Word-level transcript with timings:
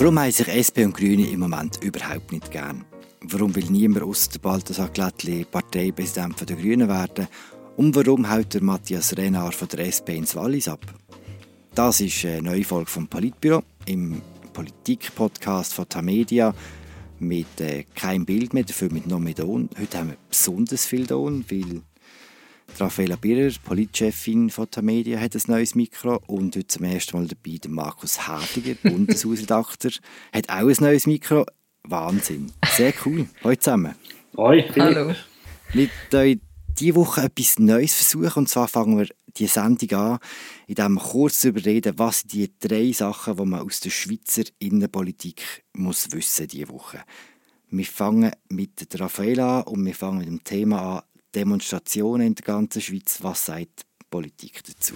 Warum 0.00 0.18
haben 0.18 0.32
sich 0.32 0.48
SP 0.48 0.80
und 0.86 0.96
Grüne 0.96 1.28
im 1.28 1.40
Moment 1.40 1.84
überhaupt 1.84 2.32
nicht 2.32 2.50
gern? 2.50 2.86
Warum 3.20 3.54
will 3.54 3.66
niemand 3.66 4.02
aus 4.02 4.30
der 4.30 4.38
Balthasar 4.38 4.88
Glättli 4.88 5.44
Parteipräsident 5.44 6.48
der 6.48 6.56
Grünen 6.56 6.88
werden? 6.88 7.28
Und 7.76 7.94
warum 7.94 8.30
haut 8.30 8.54
der 8.54 8.62
Matthias 8.62 9.14
Renard 9.18 9.54
von 9.54 9.68
der 9.68 9.80
SP 9.92 10.16
ins 10.16 10.34
Wallis 10.34 10.68
ab? 10.68 10.80
Das 11.74 12.00
ist 12.00 12.24
eine 12.24 12.40
neue 12.40 12.64
Folge 12.64 12.90
vom 12.90 13.08
Politbüro 13.08 13.62
im 13.84 14.22
Politik-Podcast 14.54 15.74
von 15.74 15.86
Tamedia 15.86 16.54
mit 17.18 17.60
äh, 17.60 17.84
kein 17.94 18.24
Bild 18.24 18.54
mehr, 18.54 18.64
dafür 18.64 18.90
mit 18.90 19.06
noch 19.06 19.18
mehr 19.18 19.34
Ton. 19.34 19.68
Heute 19.78 19.98
haben 19.98 20.08
wir 20.08 20.16
besonders 20.30 20.86
viel 20.86 21.06
Ton, 21.06 21.44
weil 21.50 21.82
Raffaella 22.78 23.16
Birrer, 23.16 23.52
Politchefin 23.64 24.50
von 24.50 24.70
Tamedia, 24.70 25.18
hat 25.18 25.34
ein 25.34 25.42
neues 25.46 25.74
Mikro 25.74 26.20
und 26.26 26.56
heute 26.56 26.66
zum 26.66 26.84
ersten 26.84 27.16
Mal 27.16 27.26
dabei 27.26 27.58
der 27.58 27.70
Markus 27.70 28.26
Hartiger, 28.26 28.74
Bundeshausredakteur, 28.82 29.92
hat 30.32 30.48
auch 30.48 30.68
ein 30.68 30.76
neues 30.80 31.06
Mikro. 31.06 31.46
Wahnsinn. 31.84 32.52
Sehr 32.76 32.92
cool. 33.04 33.26
Hallo 33.42 33.56
zusammen. 33.56 33.94
Hoi, 34.36 34.62
Hallo. 34.76 35.14
Mit 35.74 35.90
euch 36.14 36.38
diese 36.78 36.94
Woche 36.94 37.22
etwas 37.22 37.58
Neues 37.58 37.94
versuchen 37.94 38.40
und 38.40 38.48
zwar 38.48 38.68
fangen 38.68 38.98
wir 38.98 39.08
die 39.36 39.46
Sendung 39.46 39.98
an, 39.98 40.18
in 40.66 40.74
dem 40.74 40.94
wir 40.94 41.02
kurz 41.02 41.40
darüber 41.40 41.64
reden, 41.64 41.98
was 41.98 42.24
die 42.24 42.50
drei 42.58 42.92
Sachen, 42.92 43.36
die 43.36 43.44
man 43.44 43.60
aus 43.60 43.80
der 43.80 43.90
Schweizer 43.90 44.44
Innenpolitik 44.58 45.64
muss 45.72 46.10
wissen 46.12 46.48
diese 46.48 46.68
Woche. 46.68 47.02
Wir 47.70 47.84
fangen 47.84 48.32
mit 48.48 48.92
der 48.92 49.00
Raffaella 49.00 49.60
an 49.60 49.64
und 49.64 49.86
wir 49.86 49.94
fangen 49.94 50.18
mit 50.18 50.26
dem 50.26 50.42
Thema 50.42 50.96
an, 50.96 51.02
Demonstrationen 51.34 52.28
in 52.28 52.34
der 52.34 52.44
ganzen 52.44 52.82
Schweiz. 52.82 53.18
Was 53.22 53.46
sagt 53.46 53.86
Politik 54.10 54.62
dazu? 54.66 54.94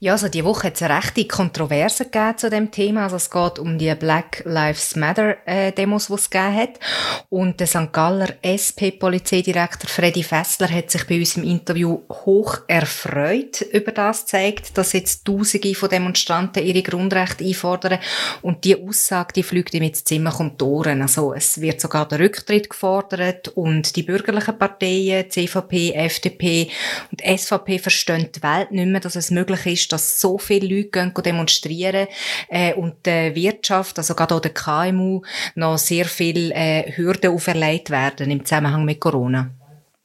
Ja, 0.00 0.12
also 0.12 0.28
die 0.28 0.44
Woche 0.44 0.68
hat 0.68 0.74
es 0.74 0.82
eine 0.82 0.96
rechte 0.96 1.26
Kontroverse 1.26 2.04
gegeben 2.04 2.38
zu 2.38 2.50
dem 2.50 2.70
Thema. 2.70 3.04
Also 3.04 3.16
es 3.16 3.30
geht 3.30 3.58
um 3.58 3.78
die 3.78 3.94
Black 3.94 4.42
Lives 4.44 4.96
Matter 4.96 5.36
äh, 5.46 5.72
Demos, 5.72 6.08
die 6.08 6.14
es 6.14 6.28
gegeben 6.28 6.56
hat. 6.56 6.80
Und 7.28 7.60
der 7.60 7.66
St. 7.66 7.92
Galler 7.92 8.34
SP-Polizeidirektor 8.42 9.88
Freddy 9.88 10.22
Fessler 10.22 10.68
hat 10.70 10.90
sich 10.90 11.06
bei 11.06 11.18
uns 11.18 11.36
im 11.36 11.44
Interview 11.44 12.00
hoch 12.10 12.58
erfreut 12.66 13.60
über 13.72 13.92
das 13.92 14.26
zeigt, 14.26 14.76
dass 14.76 14.92
jetzt 14.92 15.24
Tausende 15.24 15.74
von 15.74 15.88
Demonstranten 15.88 16.64
ihre 16.64 16.82
Grundrechte 16.82 17.44
einfordern. 17.44 17.98
Und 18.42 18.64
die 18.64 18.80
Aussage, 18.80 19.34
die 19.34 19.42
fliegt 19.42 19.74
ihm 19.74 19.84
jetzt 19.84 20.08
ziemlich 20.08 20.38
um 20.40 20.56
die 20.56 20.64
Ohren. 20.64 21.02
Also 21.02 21.32
es 21.32 21.60
wird 21.60 21.80
sogar 21.80 22.08
der 22.08 22.18
Rücktritt 22.18 22.70
gefordert 22.70 23.48
und 23.48 23.94
die 23.94 24.02
bürgerlichen 24.02 24.58
Parteien, 24.58 25.30
CVP, 25.30 25.92
FDP 25.92 26.70
und 27.10 27.20
SVP 27.20 27.78
verstehen 27.78 28.28
die 28.34 28.40
Welt 28.56 28.70
nicht 28.70 28.86
mehr, 28.86 29.00
dass 29.00 29.16
es 29.16 29.30
möglich 29.30 29.66
ist, 29.66 29.92
dass 29.92 30.20
so 30.20 30.38
viele 30.38 30.76
Leute 30.76 30.90
gehen 30.90 31.12
demonstrieren 31.14 32.08
äh, 32.48 32.74
und 32.74 33.06
der 33.06 33.34
Wirtschaft, 33.34 33.98
also 33.98 34.14
gerade 34.14 34.34
auch 34.34 34.40
der 34.40 34.54
KMU, 34.54 35.22
noch 35.54 35.78
sehr 35.78 36.04
viele 36.04 36.54
äh, 36.54 36.92
Hürden 36.96 37.32
auferlegt 37.32 37.90
werden 37.90 38.30
im 38.30 38.44
Zusammenhang 38.44 38.84
mit 38.84 39.00
Corona. 39.00 39.50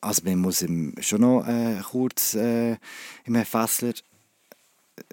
Also 0.01 0.21
man 0.25 0.39
muss 0.39 0.61
ihm 0.61 0.93
schon 0.99 1.21
noch 1.21 1.47
äh, 1.47 1.79
kurz 1.81 2.33
äh, 2.33 2.75
im 3.25 3.35
Herrn 3.35 3.45
Fessler 3.45 3.93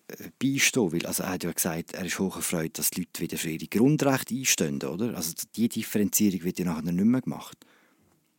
äh, 0.09 0.31
beistehen, 0.42 0.92
weil 0.92 1.06
also 1.06 1.22
er 1.22 1.31
hat 1.31 1.44
ja 1.44 1.53
gesagt, 1.53 1.94
er 1.94 2.05
ist 2.05 2.19
hoch 2.19 2.37
erfreut, 2.37 2.77
dass 2.77 2.91
die 2.91 3.03
Leute 3.03 3.20
wieder 3.20 3.37
für 3.37 3.50
ihre 3.50 3.67
Grundrechte 3.67 4.34
einstehen, 4.34 4.83
oder? 4.83 5.15
Also 5.17 5.33
die 5.55 5.69
Differenzierung 5.69 6.42
wird 6.42 6.59
ja 6.59 6.65
nachher 6.65 6.83
nicht 6.83 7.05
mehr 7.05 7.20
gemacht. 7.20 7.56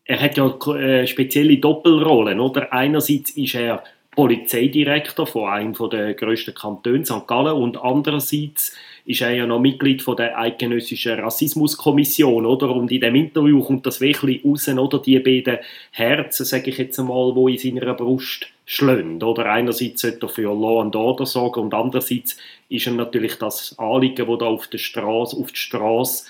Er 0.04 0.20
hat 0.20 0.36
ja 0.36 0.48
äh, 0.76 1.08
spezielle 1.08 1.58
Doppelrollen, 1.58 2.40
oder? 2.40 2.74
Einerseits 2.74 3.32
ist 3.32 3.56
er 3.56 3.84
Polizeidirektor 4.14 5.26
von 5.26 5.50
einem 5.50 5.74
der 5.90 6.14
grössten 6.16 6.54
Kantone, 6.54 7.06
St. 7.06 7.28
Gallen, 7.28 7.54
und 7.54 7.82
andererseits 7.82 8.76
ist 9.06 9.22
er 9.22 9.32
ja 9.32 9.48
noch 9.48 9.60
Mitglied 9.60 10.02
von 10.02 10.18
der 10.18 10.38
Eidgenössischen 10.38 11.20
Rassismuskommission, 11.20 12.46
oder? 12.46 12.76
Und 12.76 12.92
in 12.92 13.02
dem 13.02 13.16
Interview 13.16 13.64
kommt 13.64 13.86
das 13.86 14.02
wirklich 14.02 14.44
raus, 14.44 14.68
oder? 14.68 15.00
Die 15.00 15.18
beiden 15.20 15.60
Herzen, 15.92 16.46
sage 16.46 16.72
ich 16.72 16.78
jetzt 16.78 17.00
einmal, 17.00 17.36
wo 17.36 17.48
in 17.48 17.58
seiner 17.58 17.94
Brust 17.94 18.48
schlönd, 18.66 19.24
oder? 19.24 19.46
Einerseits 19.46 20.02
sollte 20.02 20.26
er 20.26 20.30
für 20.30 20.54
Law 20.54 20.82
and 20.82 20.96
Order 20.96 21.26
sorgen 21.26 21.62
und 21.62 21.74
andererseits 21.74 22.38
ist 22.68 22.88
ihm 22.88 22.98
natürlich 22.98 23.36
das 23.36 23.78
Anliegen, 23.80 24.28
das 24.28 24.40
da 24.40 24.46
auf 24.46 24.68
der 24.68 24.78
Straße, 24.78 25.38
auf 25.38 25.52
die 25.52 25.60
Straße 25.60 26.26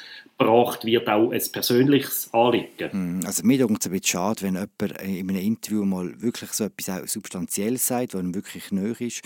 gebracht 0.46 0.86
wird, 0.86 1.08
auch 1.08 1.32
ein 1.32 1.42
persönliches 1.52 2.34
Anliegen. 2.34 2.92
Hm, 2.92 3.20
also 3.26 3.44
mir 3.46 3.58
denkt 3.58 3.82
es 3.82 3.88
ein 3.88 3.92
bisschen 3.92 4.20
schade, 4.20 4.42
wenn 4.42 4.56
jemand 4.56 5.02
in 5.02 5.30
einem 5.30 5.42
Interview 5.42 5.86
mal 5.86 6.22
wirklich 6.22 6.52
so 6.52 6.66
etwas 6.66 7.12
Substanzielles 7.12 7.86
sagt, 7.86 8.14
was 8.14 8.22
ihm 8.22 8.36
wirklich 8.36 8.72
nöch 8.72 9.02
ist, 9.02 9.22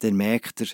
dann 0.00 0.16
merkt 0.16 0.60
er, 0.60 0.68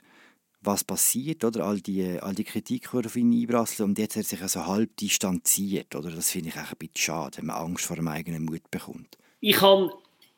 was 0.61 0.85
passiert, 0.85 1.45
oder? 1.45 1.67
All 1.67 1.81
die, 1.81 2.19
all 2.21 2.35
die 2.35 2.45
Kritik, 2.45 2.89
die 2.91 3.07
auf 3.07 3.17
ihn 3.17 3.33
einprasseln 3.33 3.91
und 3.91 3.99
jetzt 3.99 4.17
hat 4.17 4.25
er 4.25 4.29
sich 4.29 4.43
also 4.43 4.67
halb 4.67 4.97
distanziert, 4.97 5.95
oder? 5.95 6.11
Das 6.11 6.31
finde 6.31 6.49
ich 6.49 6.57
auch 6.57 6.71
ein 6.71 6.79
bisschen 6.79 6.97
schade, 6.97 7.39
wenn 7.39 7.47
man 7.47 7.57
Angst 7.57 7.85
vor 7.85 7.97
dem 7.97 8.09
eigenen 8.09 8.45
Mut 8.45 8.71
bekommt. 8.71 9.19
Ich 9.41 9.61
habe 9.61 9.93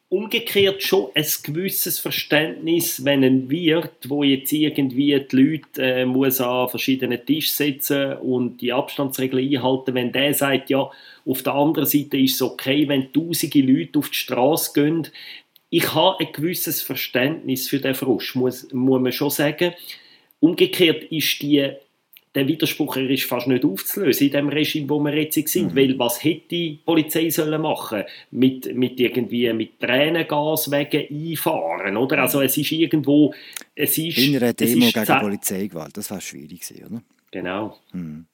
umgekehrt 0.09 0.83
schon 0.83 1.11
ein 1.15 1.27
gewisses 1.43 1.99
Verständnis, 1.99 3.05
wenn 3.05 3.25
ein 3.25 3.51
Wirt, 3.51 4.09
wo 4.09 4.23
jetzt 4.23 4.53
irgendwie 4.53 5.19
die 5.19 5.37
Leute 5.37 5.83
äh, 5.83 6.07
muss 6.07 6.41
an 6.41 6.69
verschiedenen 6.69 7.25
Tisch 7.27 7.51
setzen 7.51 8.15
und 8.19 8.61
die 8.61 8.73
Abstandsregeln 8.73 9.45
einhalten, 9.45 9.95
wenn 9.95 10.13
der 10.13 10.33
sagt, 10.33 10.71
ja, 10.71 10.91
auf 11.25 11.43
der 11.43 11.55
anderen 11.55 11.89
Seite 11.89 12.19
ist 12.19 12.37
es 12.37 12.43
okay, 12.43 12.87
wenn 12.89 13.13
tausende 13.13 13.61
Leute 13.61 13.99
auf 13.99 14.11
die 14.11 14.19
Straße 14.19 14.73
gehen. 14.75 15.09
Ich 15.71 15.93
habe 15.93 16.21
ein 16.21 16.33
gewisses 16.33 16.83
Verständnis 16.83 17.69
für 17.69 17.81
den 17.81 17.97
Frust, 17.97 18.37
muss, 18.37 18.73
muss 18.73 19.01
man 19.01 19.13
schon 19.13 19.31
sagen. 19.31 19.75
Umgekehrt 20.39 21.05
ist 21.11 21.43
die 21.43 21.73
der 22.37 22.47
Widerspruch 22.47 22.97
ist 22.97 23.25
fast 23.25 23.47
nicht 23.47 23.65
aufzulösen 23.65 24.27
in 24.27 24.33
dem 24.33 24.49
Regime, 24.49 24.89
wo 24.89 25.01
wir 25.01 25.15
jetzt 25.17 25.35
sind. 25.49 25.73
Mhm. 25.73 25.77
Weil 25.77 25.99
was 25.99 26.23
hätte 26.23 26.49
die 26.51 26.79
Polizei 26.85 27.31
sollen 27.31 27.61
machen 27.61 28.05
mit 28.31 28.75
mit 28.75 29.01
irgendwie 29.01 29.53
mit 29.53 29.81
Tränengas 29.81 30.71
wegen 30.71 31.33
einfahren, 31.33 31.97
oder? 31.97 32.19
Also 32.19 32.43
es 32.43 32.57
ist 32.57 32.71
irgendwo 32.73 33.35
es 33.75 33.97
ist 33.99 34.19
in 34.19 34.37
einer 34.37 34.53
Demo 34.53 34.91
gegen 34.91 35.21
Polizeigewalt, 35.21 35.97
das 35.97 36.11
war 36.11 36.21
schwierig 36.21 36.63
oder? 36.85 37.03
Genau. 37.31 37.79
Mhm. 37.93 38.27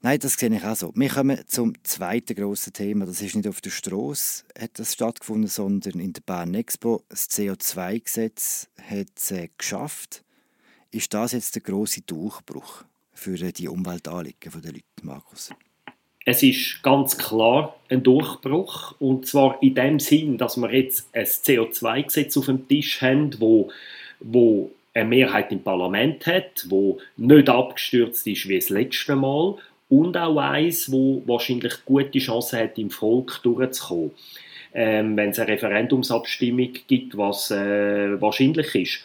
Nein, 0.00 0.20
das 0.20 0.34
sehe 0.34 0.54
ich 0.54 0.64
auch 0.64 0.76
so. 0.76 0.92
Wir 0.94 1.08
kommen 1.08 1.40
zum 1.48 1.74
zweiten 1.82 2.36
grossen 2.36 2.72
Thema. 2.72 3.04
Das 3.04 3.20
ist 3.20 3.34
nicht 3.34 3.48
auf 3.48 3.60
der 3.60 3.70
Straße 3.70 4.44
hat 4.56 4.78
das 4.78 4.92
stattgefunden, 4.92 5.48
sondern 5.48 5.98
in 5.98 6.12
der 6.12 6.20
Bern 6.20 6.54
Expo. 6.54 7.02
Das 7.08 7.28
CO2-Gesetz 7.30 8.68
hat 8.80 9.08
es 9.16 9.30
äh, 9.32 9.48
geschafft. 9.58 10.22
Ist 10.92 11.12
das 11.12 11.32
jetzt 11.32 11.56
der 11.56 11.62
große 11.62 12.02
Durchbruch? 12.02 12.84
Für 13.18 13.36
die 13.36 13.68
Umweltanliegen 13.68 14.62
der 14.62 14.72
Leute, 14.72 14.84
Markus? 15.02 15.50
Es 16.24 16.42
ist 16.42 16.82
ganz 16.82 17.18
klar 17.18 17.74
ein 17.88 18.02
Durchbruch 18.02 18.94
und 19.00 19.26
zwar 19.26 19.60
in 19.62 19.74
dem 19.74 19.98
Sinn, 19.98 20.38
dass 20.38 20.56
wir 20.56 20.72
jetzt 20.72 21.08
ein 21.12 21.24
CO2-Gesetz 21.24 22.36
auf 22.36 22.46
dem 22.46 22.68
Tisch 22.68 23.02
haben, 23.02 23.34
wo, 23.40 23.70
wo 24.20 24.70
eine 24.94 25.08
Mehrheit 25.08 25.50
im 25.52 25.62
Parlament 25.62 26.26
hat, 26.26 26.66
wo 26.68 26.98
nicht 27.16 27.48
abgestürzt 27.48 28.26
ist 28.26 28.48
wie 28.48 28.58
das 28.58 28.68
letzte 28.68 29.16
Mal 29.16 29.56
und 29.88 30.16
auch 30.16 30.36
eins, 30.36 30.92
wo 30.92 31.22
wahrscheinlich 31.26 31.84
gute 31.84 32.18
Chancen 32.18 32.60
hat, 32.60 32.78
im 32.78 32.90
Volk 32.90 33.40
durchzukommen, 33.42 34.12
ähm, 34.74 35.16
wenn 35.16 35.30
es 35.30 35.38
eine 35.38 35.48
Referendumsabstimmung 35.48 36.72
gibt, 36.86 37.16
was 37.16 37.50
äh, 37.50 38.20
wahrscheinlich 38.20 38.74
ist. 38.74 39.00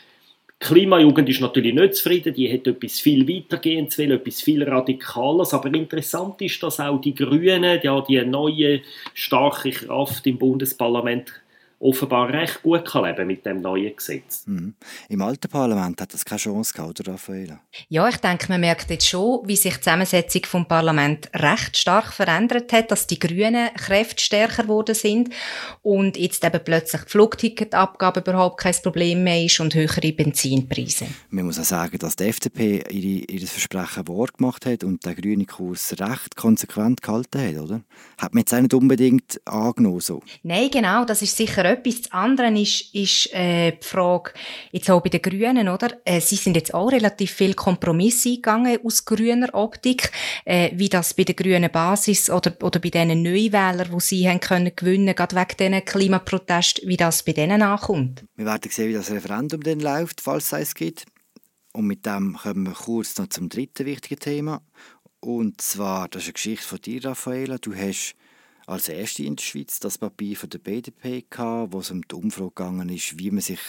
Klimajugend 0.64 1.28
ist 1.28 1.42
natürlich 1.42 1.74
nicht 1.74 1.96
zufrieden, 1.96 2.34
die 2.34 2.52
hat 2.52 2.66
etwas 2.66 3.02
viel 3.02 3.28
weitergehendes 3.28 3.98
will, 3.98 4.12
etwas 4.12 4.42
viel 4.42 4.64
Radikales, 4.64 5.54
aber 5.54 5.74
interessant 5.74 6.42
ist, 6.42 6.64
dass 6.64 6.80
auch 6.80 7.02
die 7.02 7.14
Grünen, 7.14 7.82
ja, 7.84 8.00
die 8.00 8.24
neue 8.24 8.80
starke 9.14 9.72
Kraft 9.72 10.26
im 10.26 10.38
Bundesparlament 10.38 11.43
offenbar 11.84 12.30
recht 12.30 12.64
gut 12.64 12.86
kann 12.86 13.06
leben 13.06 13.28
mit 13.28 13.46
dem 13.46 13.62
neuen 13.62 13.96
Gesetz. 13.96 14.44
Mhm. 14.48 14.74
Im 15.10 15.22
alten 15.22 15.50
Parlament 15.50 16.00
hat 16.02 16.14
das 16.14 16.24
keine 16.24 16.40
Chance 16.40 16.74
gehabt, 16.74 17.00
oder 17.02 17.14
Raffaella? 17.14 17.60
Ja, 17.90 18.08
ich 18.08 18.18
denke, 18.18 18.48
man 18.50 18.62
merkt 18.62 18.90
jetzt 18.90 19.08
schon, 19.08 19.42
wie 19.46 19.56
sich 19.56 19.76
die 19.76 19.82
Zusammensetzung 19.82 20.46
vom 20.46 20.66
Parlament 20.68 21.30
recht 21.34 21.78
stark 21.78 22.14
verändert 22.14 22.72
hat, 22.72 22.92
dass 22.92 23.08
die 23.08 23.20
Grünen 23.20 23.70
kräftstärker 23.76 24.64
geworden 24.64 24.96
sind 24.96 25.30
und 25.82 26.18
jetzt 26.18 26.44
eben 26.44 26.64
plötzlich 26.64 27.02
die 27.04 27.10
Flugticketabgabe 27.10 28.22
überhaupt 28.22 28.62
kein 28.62 28.76
Problem 28.82 29.24
mehr 29.24 29.44
ist 29.44 29.60
und 29.60 29.76
höhere 29.76 30.14
Benzinpreise. 30.14 31.08
Man 31.30 31.46
muss 31.46 31.60
auch 31.60 31.64
sagen, 31.64 31.98
dass 32.00 32.16
die 32.16 32.26
FDP 32.26 32.84
ihre, 32.90 33.26
ihr 33.26 33.48
Versprechen 33.48 34.08
wahr 34.08 34.28
gemacht 34.36 34.66
hat 34.66 34.84
und 34.84 35.06
der 35.06 35.16
grüne 35.16 35.46
Kurs 35.46 35.96
recht 36.00 36.36
konsequent 36.36 37.02
gehalten 37.02 37.42
hat, 37.42 37.62
oder? 37.62 37.82
Hat 38.18 38.34
man 38.34 38.42
jetzt 38.42 38.54
auch 38.54 38.62
nicht 38.62 38.74
unbedingt 38.74 39.42
angenommen 39.46 40.00
so? 40.00 40.22
Nein, 40.44 40.70
genau, 40.72 41.04
das 41.06 41.22
ist 41.22 41.36
sicher 41.36 41.73
etwas. 41.74 42.02
Das 42.02 42.12
andere 42.12 42.60
ist, 42.60 42.94
ist 42.94 43.34
äh, 43.34 43.72
die 43.72 43.86
Frage, 43.86 44.32
jetzt 44.72 44.90
auch 44.90 45.02
bei 45.02 45.10
den 45.10 45.22
Grünen, 45.22 45.70
oder? 45.70 45.90
Äh, 46.06 46.22
sie 46.22 46.36
sind 46.36 46.56
jetzt 46.56 46.74
auch 46.74 46.92
relativ 46.92 47.32
viel 47.32 47.54
Kompromisse 47.54 48.30
eingegangen 48.30 48.80
aus 48.84 49.06
grüner 49.06 49.54
Optik, 49.54 50.12
äh, 50.46 50.72
wie 50.74 50.90
das 50.90 51.14
bei 51.14 51.24
der 51.24 51.36
grünen 51.36 51.72
Basis 51.72 52.30
oder, 52.30 52.56
oder 52.62 52.80
bei 52.80 52.90
diesen 52.90 53.22
Neuwählern, 53.22 53.92
die 53.94 54.00
sie 54.00 54.30
haben 54.30 54.40
können 54.40 54.76
gewinnen, 54.76 55.16
gerade 55.16 55.36
wegen 55.36 55.58
diesen 55.58 55.86
Klimaprotesten, 55.86 56.88
wie 56.88 56.98
das 56.98 57.24
bei 57.24 57.34
denen 57.34 57.62
ankommt. 57.62 58.24
Wir 58.36 58.46
werden 58.46 58.72
sehen, 58.72 58.90
wie 58.90 58.94
das 58.94 59.12
Referendum 59.12 59.62
dann 59.62 59.80
läuft, 59.80 60.22
falls 60.22 60.54
es 60.54 60.76
gibt. 60.76 61.06
Und 61.74 61.88
mit 61.88 62.06
dem 62.06 62.38
kommen 62.38 62.68
wir 62.68 62.74
kurz 62.74 63.18
noch 63.18 63.28
zum 63.28 63.50
dritten 63.50 63.86
wichtigen 63.86 64.20
Thema. 64.20 64.62
Und 65.20 65.62
zwar, 65.62 66.08
das 66.10 66.24
ist 66.24 66.28
eine 66.28 66.34
Geschichte 66.34 66.68
von 66.68 66.82
dir, 66.82 67.06
Raffaella. 67.06 67.58
Du 67.58 67.74
hast 67.74 68.16
als 68.66 68.90
Erste 68.90 69.24
in 69.24 69.36
der 69.36 69.44
Schweiz 69.44 69.80
das 69.80 69.98
Papier 69.98 70.36
von 70.38 70.50
der 70.50 70.60
BDP 70.60 71.26
gehabt, 71.30 71.74
wo 71.74 71.80
es 71.80 71.92
um 71.92 72.02
die 72.08 72.16
Umfrage 72.16 72.50
gegangen 72.50 72.90
ist, 72.90 73.20
wie 73.20 73.32
man 73.32 73.42
sich 73.42 73.60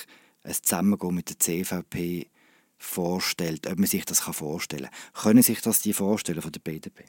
ein 0.43 0.55
Zusammengehen 0.55 1.15
mit 1.15 1.29
der 1.31 1.39
CVP 1.39 2.29
vorstellt, 2.79 3.67
ob 3.67 3.79
man 3.79 3.87
sich 3.87 4.05
das 4.05 4.21
vorstellen 4.21 4.91
kann. 5.13 5.23
Können 5.23 5.43
sich 5.43 5.61
das 5.61 5.81
die 5.81 5.93
vorstellen 5.93 6.43
von 6.43 6.53
der 6.53 6.61
BDP? 6.61 7.05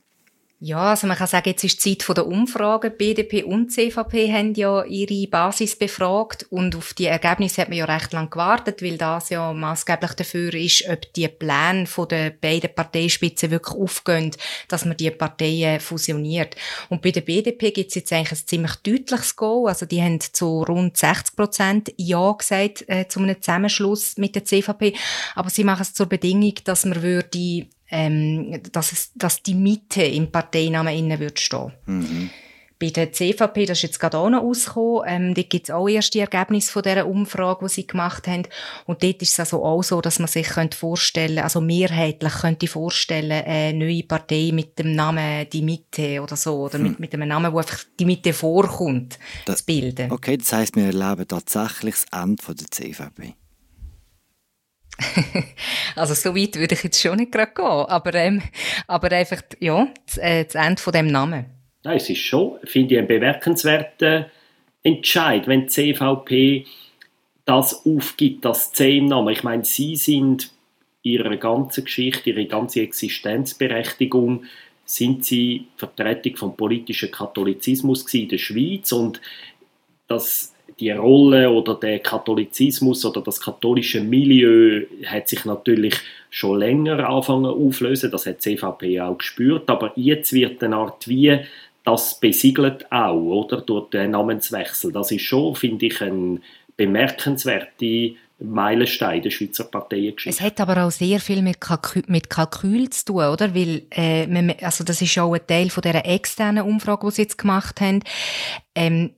Ja, 0.60 0.92
also 0.92 1.06
man 1.06 1.18
kann 1.18 1.28
sagen, 1.28 1.50
jetzt 1.50 1.66
ist 1.66 1.84
die 1.84 1.98
Zeit 1.98 2.16
der 2.16 2.25
Umfragen. 2.25 2.96
BDP 2.98 3.44
und 3.44 3.74
CVP 3.74 4.31
haben 4.31 4.54
ja 4.54 4.86
ihre 4.86 5.28
Basis 5.28 5.75
befragt 5.75 6.46
und 6.50 6.78
auf 6.78 6.94
die 6.94 7.07
Ergebnisse 7.07 7.62
hat 7.62 7.68
man 7.68 7.78
ja 7.78 7.84
recht 7.84 8.13
lang 8.13 8.30
gewartet, 8.30 8.81
weil 8.81 8.98
das 8.98 9.30
ja 9.30 9.52
maßgeblich 9.52 10.13
dafür 10.13 10.54
ist, 10.54 10.88
ob 10.88 11.12
die 11.13 11.28
Pläne 11.28 11.86
von 11.86 12.07
den 12.07 12.40
beiden 12.40 12.74
Parteispitzen 12.74 13.52
wirklich 13.52 13.78
aufgehen, 13.78 14.31
dass 14.69 14.86
man 14.86 14.96
die 14.96 15.12
Parteien 15.12 15.81
fusioniert. 15.81 16.56
Und 16.88 17.02
bei 17.02 17.12
der 17.12 17.22
BDP 17.22 17.72
gibt 17.72 17.90
es 17.90 17.96
jetzt 17.96 18.13
eigentlich 18.13 18.40
ein 18.40 18.48
ziemlich 18.48 18.75
deutliches 18.78 19.36
Go. 19.36 19.68
Also 19.68 19.86
die 19.86 20.02
haben 20.02 20.22
zu 20.22 20.63
rund 20.63 20.96
60 20.96 21.36
Prozent 21.36 21.94
Ja 21.98 22.31
gesagt 22.31 22.86
äh, 22.88 23.10
zu 23.10 23.19
einem 23.19 23.42
Zusammenschluss 23.42 24.16
mit 24.16 24.36
der 24.36 24.46
CVP, 24.46 24.96
aber 25.36 25.50
sie 25.50 25.66
machen 25.66 25.81
es 25.81 25.94
zur 25.94 26.06
Bedingung, 26.06 26.54
dass 26.63 26.86
man 26.86 27.04
würde 27.04 27.68
ähm, 27.95 28.62
dass, 28.74 28.92
es, 28.92 29.12
dass 29.15 29.42
die 29.42 29.56
Mitte 29.56 30.03
im 30.03 30.30
Parteinamen 30.30 30.94
innen 30.94 31.19
wird 31.19 31.39
stehen. 31.39 31.71
Mhm. 31.86 32.30
Bei 32.77 32.89
der 32.89 33.13
CVP, 33.13 33.68
das 33.68 33.77
ist 33.77 33.83
jetzt 33.83 34.00
gerade 34.01 34.18
auch 34.18 34.30
noch 34.30 34.44
rausgekommen, 34.44 35.03
ähm, 35.07 35.33
dort 35.33 35.50
gibt 35.50 35.69
es 35.69 35.74
auch 35.74 35.88
erste 35.88 36.19
Ergebnisse 36.19 36.74
von 36.74 36.83
dieser 36.83 37.07
Umfrage, 37.07 37.65
die 37.65 37.71
sie 37.71 37.88
gemacht 37.88 38.27
haben. 38.27 38.44
Und 38.86 39.01
dort 39.01 39.21
ist 39.21 39.31
es 39.31 39.39
also 39.39 39.63
auch 39.63 39.81
so, 39.81 40.01
dass 40.01 40.19
man 40.19 40.27
sich 40.27 40.50
könnte 40.50 40.77
vorstellen, 40.77 41.39
also 41.39 41.62
mehrheitlich 41.62 42.33
könnte 42.33 42.68
vorstellen, 42.68 43.31
eine 43.31 43.77
neue 43.77 44.03
Partei 44.03 44.51
mit 44.51 44.77
dem 44.77 44.94
Namen 44.94 45.47
Die 45.53 45.62
Mitte 45.62 46.21
oder 46.21 46.36
so, 46.36 46.63
oder 46.63 46.77
hm. 46.77 46.83
mit, 46.83 47.00
mit 47.00 47.13
einem 47.13 47.30
Namen, 47.30 47.53
wo 47.53 47.59
einfach 47.59 47.80
die 47.97 48.06
Mitte 48.06 48.33
vorkommt, 48.33 49.19
das, 49.45 49.59
zu 49.59 49.65
bilden. 49.68 50.12
Okay, 50.12 50.36
das 50.36 50.51
heisst, 50.51 50.75
wir 50.75 50.88
erleben 50.88 51.25
tatsächlich 51.25 51.95
das 51.95 52.21
Ende 52.21 52.44
von 52.44 52.57
der 52.57 52.69
CVP. 52.69 53.36
also 55.95 56.13
so 56.13 56.36
weit 56.36 56.56
würde 56.56 56.74
ich 56.74 56.83
jetzt 56.83 57.01
schon 57.01 57.18
nicht 57.18 57.31
gerade 57.31 57.51
gehen, 57.53 57.65
aber, 57.65 58.13
ähm, 58.13 58.42
aber 58.88 59.12
einfach, 59.12 59.42
ja, 59.59 59.88
das, 60.06 60.18
äh, 60.18 60.45
das 60.45 60.56
Ende 60.56 60.81
von 60.81 60.94
dem 60.94 61.07
Namen. 61.07 61.45
Nein, 61.83 61.97
es 61.97 62.09
ist 62.09 62.19
schon, 62.19 62.59
finde 62.63 62.95
ich, 62.95 63.00
ein 63.00 63.07
bemerkenswerter 63.07 64.30
Entscheid, 64.83 65.47
wenn 65.47 65.62
die 65.62 65.68
CVP 65.68 66.65
das 67.45 67.86
aufgibt, 67.86 68.44
das 68.44 68.74
C 68.74 68.97
im 68.97 69.06
Namen. 69.06 69.30
Ich 69.30 69.44
meine, 69.44 69.63
sie 69.63 69.95
sind 69.95 70.51
ihre 71.03 71.38
ganze 71.38 71.83
Geschichte, 71.83 72.31
ihre 72.31 72.45
ganze 72.45 72.81
Existenzberechtigung, 72.81 74.45
sind 74.86 75.25
sie 75.25 75.68
Vertretung 75.77 76.36
vom 76.36 76.57
politischen 76.57 77.12
Katholizismus 77.12 78.12
in 78.13 78.30
der 78.30 78.38
Schweiz 78.39 78.92
und 78.92 79.21
das 80.07 80.55
die 80.80 80.92
Rolle 80.92 81.50
oder 81.50 81.76
der 81.76 82.00
Katholizismus 82.00 83.06
oder 83.06 83.22
das 83.22 83.40
katholische 83.40 84.02
Milieu 84.02 84.86
hat 85.06 85.30
sich 85.30 85.46
natürlich 85.46 85.96
schon 86.30 86.60
länger 86.60 87.08
anfangen 87.08 87.46
auflösen. 87.46 88.12
Das 88.12 88.26
hat 88.26 88.46
die 88.46 88.58
CVP 88.58 89.00
auch 89.02 89.18
gespürt. 89.18 89.70
Aber 89.70 89.94
jetzt 89.96 90.34
wird 90.34 90.64
eine 90.64 90.76
Art 90.76 91.08
wie 91.08 91.40
das 91.86 92.20
besiegelt 92.20 92.92
auch, 92.92 93.16
oder? 93.16 93.62
Durch 93.62 93.90
den 93.92 94.12
Namenswechsel. 94.12 94.92
Das 94.92 95.12
ist 95.12 95.22
schon, 95.22 95.56
finde 95.56 95.86
ich, 95.86 96.02
ein 96.02 96.42
bemerkenswerter 96.76 98.16
Meilenstein 98.40 99.22
der 99.22 99.30
Schweizer 99.30 99.64
Parteiengeschichte. 99.64 100.38
Es 100.38 100.42
hat 100.46 100.60
aber 100.60 100.84
auch 100.84 100.92
sehr 100.92 101.20
viel 101.22 101.42
mit, 101.42 101.62
Kalkül, 101.62 102.04
mit 102.08 102.30
Kalkül 102.30 102.90
zu 102.90 103.06
tun, 103.06 103.24
oder? 103.24 103.56
Weil, 103.56 103.84
äh, 103.92 104.56
also 104.62 104.84
das 104.84 105.02
ist 105.02 105.18
auch 105.20 105.34
ein 105.34 105.48
Teil 105.48 105.70
von 105.70 105.82
dieser 105.82 106.06
externen 106.06 106.66
Umfrage, 106.66 107.08
die 107.08 107.14
sie 107.14 107.22
jetzt 107.22 107.38
gemacht 107.38 107.80
haben. 107.80 108.02
Ähm, 108.74 109.12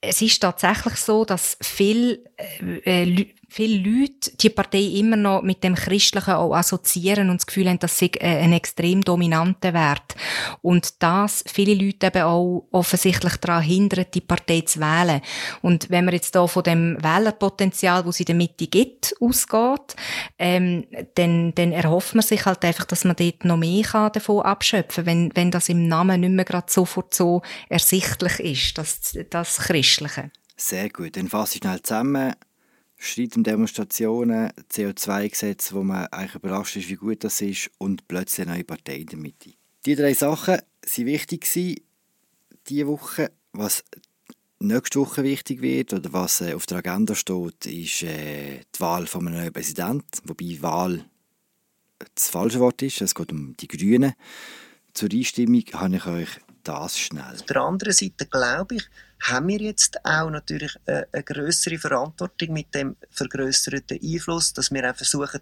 es 0.00 0.22
ist 0.22 0.40
tatsächlich 0.40 0.96
so, 0.96 1.24
dass 1.24 1.56
viel 1.60 2.24
äh, 2.36 3.04
äh 3.04 3.34
viele 3.48 3.78
Leute 3.78 4.30
die 4.36 4.50
Partei 4.50 4.82
immer 4.82 5.16
noch 5.16 5.42
mit 5.42 5.64
dem 5.64 5.74
Christlichen 5.74 6.34
auch 6.34 6.54
assoziieren 6.54 7.30
und 7.30 7.40
das 7.40 7.46
Gefühl 7.46 7.68
haben, 7.68 7.78
dass 7.78 7.98
sie 7.98 8.12
äh, 8.14 8.42
ein 8.42 8.52
extrem 8.52 9.00
dominanter 9.00 9.72
Wert. 9.72 10.14
Und 10.60 11.02
das 11.02 11.42
viele 11.46 11.74
Leute 11.74 12.08
eben 12.08 12.22
auch 12.22 12.68
offensichtlich 12.70 13.36
daran 13.36 13.62
hindern, 13.62 14.04
die 14.12 14.20
Partei 14.20 14.60
zu 14.60 14.80
wählen. 14.80 15.22
Und 15.62 15.88
wenn 15.88 16.04
man 16.04 16.14
jetzt 16.14 16.34
da 16.34 16.46
von 16.46 16.62
dem 16.62 17.02
Wählerpotenzial, 17.02 18.04
wo 18.04 18.12
sie 18.12 18.24
in 18.24 18.26
der 18.26 18.34
Mitte 18.34 18.66
gibt, 18.66 19.14
ausgeht, 19.20 19.96
ähm, 20.38 20.86
dann, 21.14 21.54
dann 21.54 21.72
erhofft 21.72 22.14
man 22.14 22.22
sich 22.22 22.44
halt 22.44 22.64
einfach, 22.64 22.84
dass 22.84 23.04
man 23.04 23.16
dort 23.16 23.44
noch 23.44 23.56
mehr 23.56 24.10
davon 24.10 24.42
abschöpfen 24.42 25.04
kann, 25.04 25.06
wenn, 25.06 25.30
wenn 25.34 25.50
das 25.50 25.70
im 25.70 25.88
Namen 25.88 26.20
nicht 26.20 26.32
mehr 26.32 26.44
gerade 26.44 26.70
sofort 26.70 27.14
so 27.14 27.42
ersichtlich 27.68 28.40
ist, 28.40 28.78
das, 28.78 29.18
das 29.30 29.56
Christliche. 29.58 30.30
Sehr 30.56 30.90
gut. 30.90 31.16
Dann 31.16 31.28
fasse 31.28 31.54
ich 31.54 31.62
schnell 31.62 31.80
zusammen. 31.82 32.34
Streit 32.98 33.36
um 33.36 33.44
Demonstrationen, 33.44 34.50
CO2-Gesetz, 34.72 35.72
wo 35.72 35.84
man 35.84 36.06
eigentlich 36.08 36.34
überrascht 36.34 36.76
ist, 36.76 36.88
wie 36.88 36.96
gut 36.96 37.22
das 37.22 37.40
ist, 37.40 37.70
und 37.78 38.08
plötzlich 38.08 38.46
eine 38.46 38.56
neue 38.56 38.64
Partei 38.64 38.96
in 38.96 39.06
der 39.06 39.18
Mitte. 39.18 39.52
Die 39.86 39.94
drei 39.94 40.12
Sachen 40.14 40.56
waren 40.58 41.06
wichtig 41.06 41.46
diese 42.66 42.86
Woche. 42.86 43.30
Was 43.52 43.84
nächste 44.58 45.00
Woche 45.00 45.22
wichtig 45.22 45.62
wird 45.62 45.92
oder 45.92 46.12
was 46.12 46.40
äh, 46.40 46.54
auf 46.54 46.66
der 46.66 46.78
Agenda 46.78 47.14
steht, 47.14 47.66
ist 47.66 48.02
äh, 48.02 48.60
die 48.74 48.80
Wahl 48.80 49.06
von 49.06 49.26
einem 49.26 49.38
neuen 49.38 49.52
Präsidenten, 49.52 50.04
wobei 50.24 50.60
Wahl 50.60 51.04
das 52.14 52.28
falsche 52.28 52.60
Wort 52.60 52.82
ist. 52.82 53.00
Es 53.00 53.14
geht 53.14 53.32
um 53.32 53.56
die 53.56 53.68
Grünen. 53.68 54.14
Zur 54.92 55.10
Einstimmung 55.12 55.62
habe 55.72 55.96
ich 55.96 56.06
euch 56.06 56.28
das 56.64 56.98
schnell. 56.98 57.34
Auf 57.34 57.42
der 57.42 57.60
anderen 57.62 57.92
Seite 57.92 58.26
glaube 58.26 58.76
ich, 58.76 58.84
haben 59.20 59.48
wir 59.48 59.58
jetzt 59.58 60.04
auch 60.04 60.30
natürlich 60.30 60.76
eine, 60.86 61.06
eine 61.12 61.22
größere 61.22 61.78
Verantwortung 61.78 62.52
mit 62.52 62.74
dem 62.74 62.96
vergrößerten 63.10 63.98
Einfluss, 64.02 64.52
dass 64.52 64.70
wir 64.70 64.90
auch 64.90 64.96
versuchen, 64.96 65.40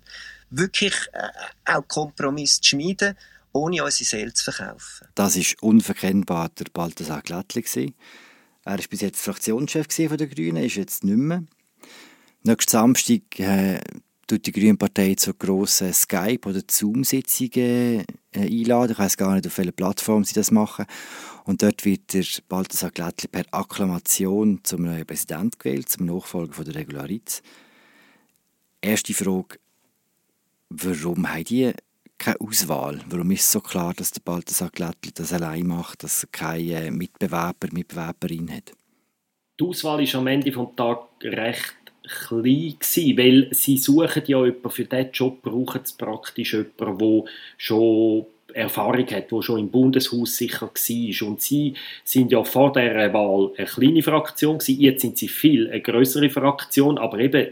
wirklich 0.51 0.95
äh, 1.13 1.29
auch 1.73 1.87
Kompromiss 1.87 2.61
zu 2.61 2.71
schmieden, 2.71 3.17
ohne 3.53 3.85
unsere 3.85 4.05
Seele 4.05 4.33
zu 4.33 4.51
verkaufen. 4.51 5.09
Das 5.15 5.37
ist 5.37 5.63
unverkennbar 5.63 6.51
der 6.51 6.67
Balthasar 6.73 7.23
Glättli. 7.23 7.95
Er 8.65 8.73
war 8.73 8.85
bis 8.91 9.01
jetzt 9.01 9.21
Fraktionschef 9.21 9.87
der 9.89 10.27
Grünen, 10.27 10.65
ist 10.65 10.77
jetzt 10.77 11.05
nicht 11.05 11.17
mehr. 11.17 11.45
Nächsten 12.43 12.71
Samstag 12.71 13.39
äh, 13.39 13.81
tut 14.27 14.47
die 14.47 14.53
Grüne 14.53 14.77
Partei 14.77 15.15
zu 15.15 15.35
grossen 15.35 15.93
Skype- 15.93 16.49
oder 16.49 16.61
Zoom-Sitzungen 16.69 18.05
äh, 18.33 18.41
einladen. 18.41 18.93
Ich 18.93 18.99
weiß 18.99 19.17
gar 19.17 19.35
nicht, 19.35 19.47
auf 19.47 19.57
welcher 19.59 19.73
Plattform 19.73 20.25
sie 20.25 20.35
das 20.35 20.51
machen. 20.51 20.87
Und 21.47 21.63
dort 21.63 21.85
wird 21.85 22.13
der 22.13 22.25
Balthasar 22.49 22.91
Glättli 22.91 23.29
per 23.29 23.45
Akklamation 23.53 24.61
zum 24.65 24.83
neuen 24.83 25.07
Präsident 25.07 25.61
gewählt, 25.61 25.89
zum 25.89 26.07
Nachfolger 26.07 26.65
der 26.65 26.75
Regularitz. 26.75 27.41
Erste 28.81 29.15
Frage, 29.15 29.59
warum 30.69 31.33
haben 31.33 31.45
die 31.45 31.73
keine 32.19 32.41
Auswahl? 32.41 33.01
Warum 33.09 33.31
ist 33.31 33.43
es 33.43 33.53
so 33.53 33.61
klar, 33.61 33.95
dass 33.95 34.11
der 34.11 34.23
Balthasar 34.23 34.71
Glättli 34.71 35.13
das 35.15 35.33
allein 35.33 35.69
macht, 35.69 36.03
dass 36.03 36.25
er 36.25 36.31
keine 36.33 36.91
Mitbewerber, 36.91 37.69
Mitbewerberin 37.71 38.51
hat? 38.51 38.73
Die 39.61 39.65
Auswahl 39.65 40.03
ist 40.03 40.17
am 40.17 40.27
Ende 40.27 40.51
des 40.51 40.67
Tages 40.75 41.05
recht 41.23 41.77
klein 42.03 42.75
gewesen, 42.79 43.19
weil 43.19 43.55
sie 43.55 43.79
suchen 43.79 44.23
ja 44.27 44.45
jemanden, 44.45 44.71
für 44.71 44.85
diesen 44.85 45.13
Job 45.13 45.43
brauchen 45.43 45.81
sie 45.85 45.95
praktisch 45.97 46.55
jemanden, 46.55 46.99
der 46.99 47.33
schon 47.57 48.27
Erfahrung 48.57 49.07
hat, 49.11 49.31
der 49.31 49.43
schon 49.43 49.61
im 49.61 49.71
Bundeshaus 49.71 50.37
sicher 50.37 50.71
war. 50.73 51.29
Und 51.29 51.41
sie 51.41 51.75
sind 52.05 52.33
ja 52.33 52.43
vor 52.43 52.73
der 52.73 53.13
Wahl 53.13 53.53
eine 53.57 53.67
kleine 53.67 54.03
Fraktion 54.03 54.59
gewesen. 54.59 54.81
Jetzt 54.81 55.03
sind 55.03 55.19
sie 55.19 55.29
viel 55.29 55.69
eine 55.69 55.81
größere 55.81 56.31
Fraktion, 56.31 56.99
aber 56.99 57.19
eben 57.19 57.49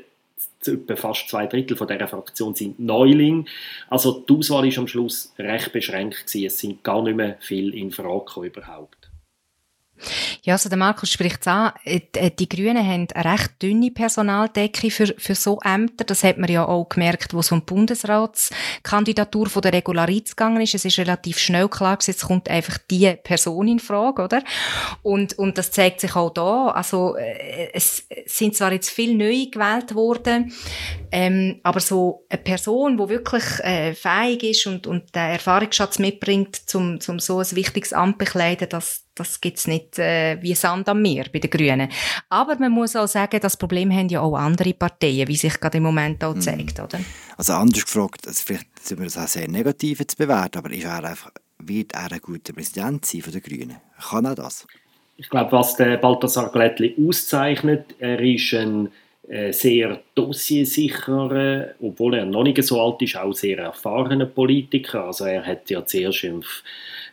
fast 0.96 1.28
zwei 1.28 1.46
Drittel 1.46 1.76
von 1.76 1.86
dieser 1.88 2.08
Fraktion 2.08 2.54
sind 2.54 2.80
Neuling. 2.80 3.46
Also 3.88 4.24
die 4.26 4.32
Auswahl 4.32 4.66
ist 4.66 4.78
am 4.78 4.88
Schluss 4.88 5.34
recht 5.38 5.72
beschränkt. 5.72 6.34
Es 6.34 6.58
sind 6.58 6.82
gar 6.82 7.02
nicht 7.02 7.16
mehr 7.16 7.36
viel 7.40 7.74
in 7.74 7.90
Frage 7.90 8.46
überhaupt. 8.46 9.03
Ja, 10.42 10.54
also 10.54 10.68
der 10.68 10.78
Markus 10.78 11.10
spricht 11.10 11.40
es 11.40 11.46
an. 11.46 11.72
Äh, 11.84 12.00
äh, 12.14 12.30
die 12.30 12.48
Grünen 12.48 12.86
haben 12.86 13.08
eine 13.14 13.32
recht 13.32 13.62
dünne 13.62 13.90
Personaldecke 13.90 14.90
für, 14.90 15.06
für 15.16 15.34
so 15.34 15.58
Ämter. 15.64 16.04
Das 16.04 16.22
hat 16.22 16.38
man 16.38 16.50
ja 16.50 16.66
auch 16.66 16.88
gemerkt, 16.88 17.32
wo 17.32 17.42
so 17.42 17.54
eine 17.54 17.62
Bundesratskandidatur 17.62 19.48
von 19.48 19.62
der 19.62 19.72
Regularitz 19.72 20.36
gegangen 20.36 20.60
ist. 20.60 20.74
Es 20.74 20.84
ist 20.84 20.98
relativ 20.98 21.38
schnell 21.38 21.68
klar 21.68 21.98
jetzt 22.06 22.24
kommt 22.24 22.48
einfach 22.48 22.78
die 22.90 23.14
Person 23.22 23.68
in 23.68 23.78
Frage, 23.78 24.22
oder? 24.22 24.42
Und, 25.02 25.38
und 25.38 25.58
das 25.58 25.70
zeigt 25.70 26.00
sich 26.00 26.16
auch 26.16 26.30
da. 26.30 26.68
Also, 26.68 27.16
äh, 27.16 27.70
es 27.72 28.06
sind 28.26 28.54
zwar 28.54 28.72
jetzt 28.72 28.90
viel 28.90 29.16
neu 29.16 29.46
gewählt 29.50 29.94
worden, 29.94 30.52
ähm, 31.12 31.60
aber 31.62 31.80
so 31.80 32.26
eine 32.28 32.42
Person, 32.42 32.98
die 32.98 33.08
wirklich 33.08 33.44
äh, 33.60 33.94
fähig 33.94 34.42
ist 34.42 34.66
und, 34.66 34.86
und 34.86 35.14
den 35.14 35.30
Erfahrungsschatz 35.30 35.98
mitbringt, 35.98 36.56
zum, 36.56 37.00
zum 37.00 37.18
so 37.18 37.38
ein 37.38 37.50
wichtiges 37.52 37.92
Amt 37.92 38.18
bekleiden, 38.18 38.68
das, 38.68 39.03
das 39.14 39.40
gibt's 39.40 39.66
nicht 39.66 39.98
äh, 39.98 40.38
wie 40.40 40.54
Sand 40.54 40.88
am 40.88 41.00
Meer 41.00 41.26
bei 41.32 41.38
den 41.38 41.50
Grünen. 41.50 41.88
Aber 42.28 42.56
man 42.56 42.72
muss 42.72 42.96
auch 42.96 43.06
sagen, 43.06 43.40
das 43.40 43.56
Problem 43.56 43.92
haben 43.92 44.08
ja 44.08 44.20
auch 44.20 44.34
andere 44.34 44.74
Parteien, 44.74 45.28
wie 45.28 45.36
sich 45.36 45.58
gerade 45.60 45.78
im 45.78 45.84
Moment 45.84 46.22
auch 46.24 46.34
mhm. 46.34 46.40
zeigt, 46.40 46.80
oder? 46.80 46.98
Also 47.36 47.52
anders 47.52 47.84
gefragt, 47.84 48.26
also 48.26 48.42
vielleicht 48.44 48.86
sind 48.86 48.98
wir 48.98 49.04
das 49.06 49.18
auch 49.18 49.28
sehr 49.28 49.48
negativ 49.48 50.06
zu 50.06 50.16
bewerten, 50.16 50.58
aber 50.58 50.70
ist 50.70 50.84
er 50.84 51.04
einfach 51.04 51.30
wird 51.58 51.92
er 51.92 52.12
ein 52.12 52.20
guter 52.20 52.52
Präsident 52.52 53.04
sein 53.04 53.22
von 53.22 53.32
den 53.32 53.42
Grünen? 53.42 53.76
Kann 54.10 54.24
er 54.24 54.34
das? 54.34 54.66
Ich 55.16 55.30
glaube, 55.30 55.52
was 55.52 55.76
der 55.76 55.96
Balthasar 55.96 56.50
Glättli 56.50 56.94
auszeichnet, 56.98 57.94
er 57.98 58.20
ist 58.20 58.52
ein 58.54 58.90
sehr 59.52 60.00
dossiersicherer, 60.14 61.74
obwohl 61.80 62.14
er 62.14 62.26
noch 62.26 62.42
nicht 62.42 62.62
so 62.62 62.80
alt 62.80 63.00
ist, 63.00 63.16
auch 63.16 63.32
sehr 63.32 63.58
erfahrener 63.58 64.26
Politiker. 64.26 65.04
Also 65.04 65.24
er 65.24 65.46
hat 65.46 65.70
ja 65.70 65.84
zuerst 65.86 66.24
in, 66.24 66.44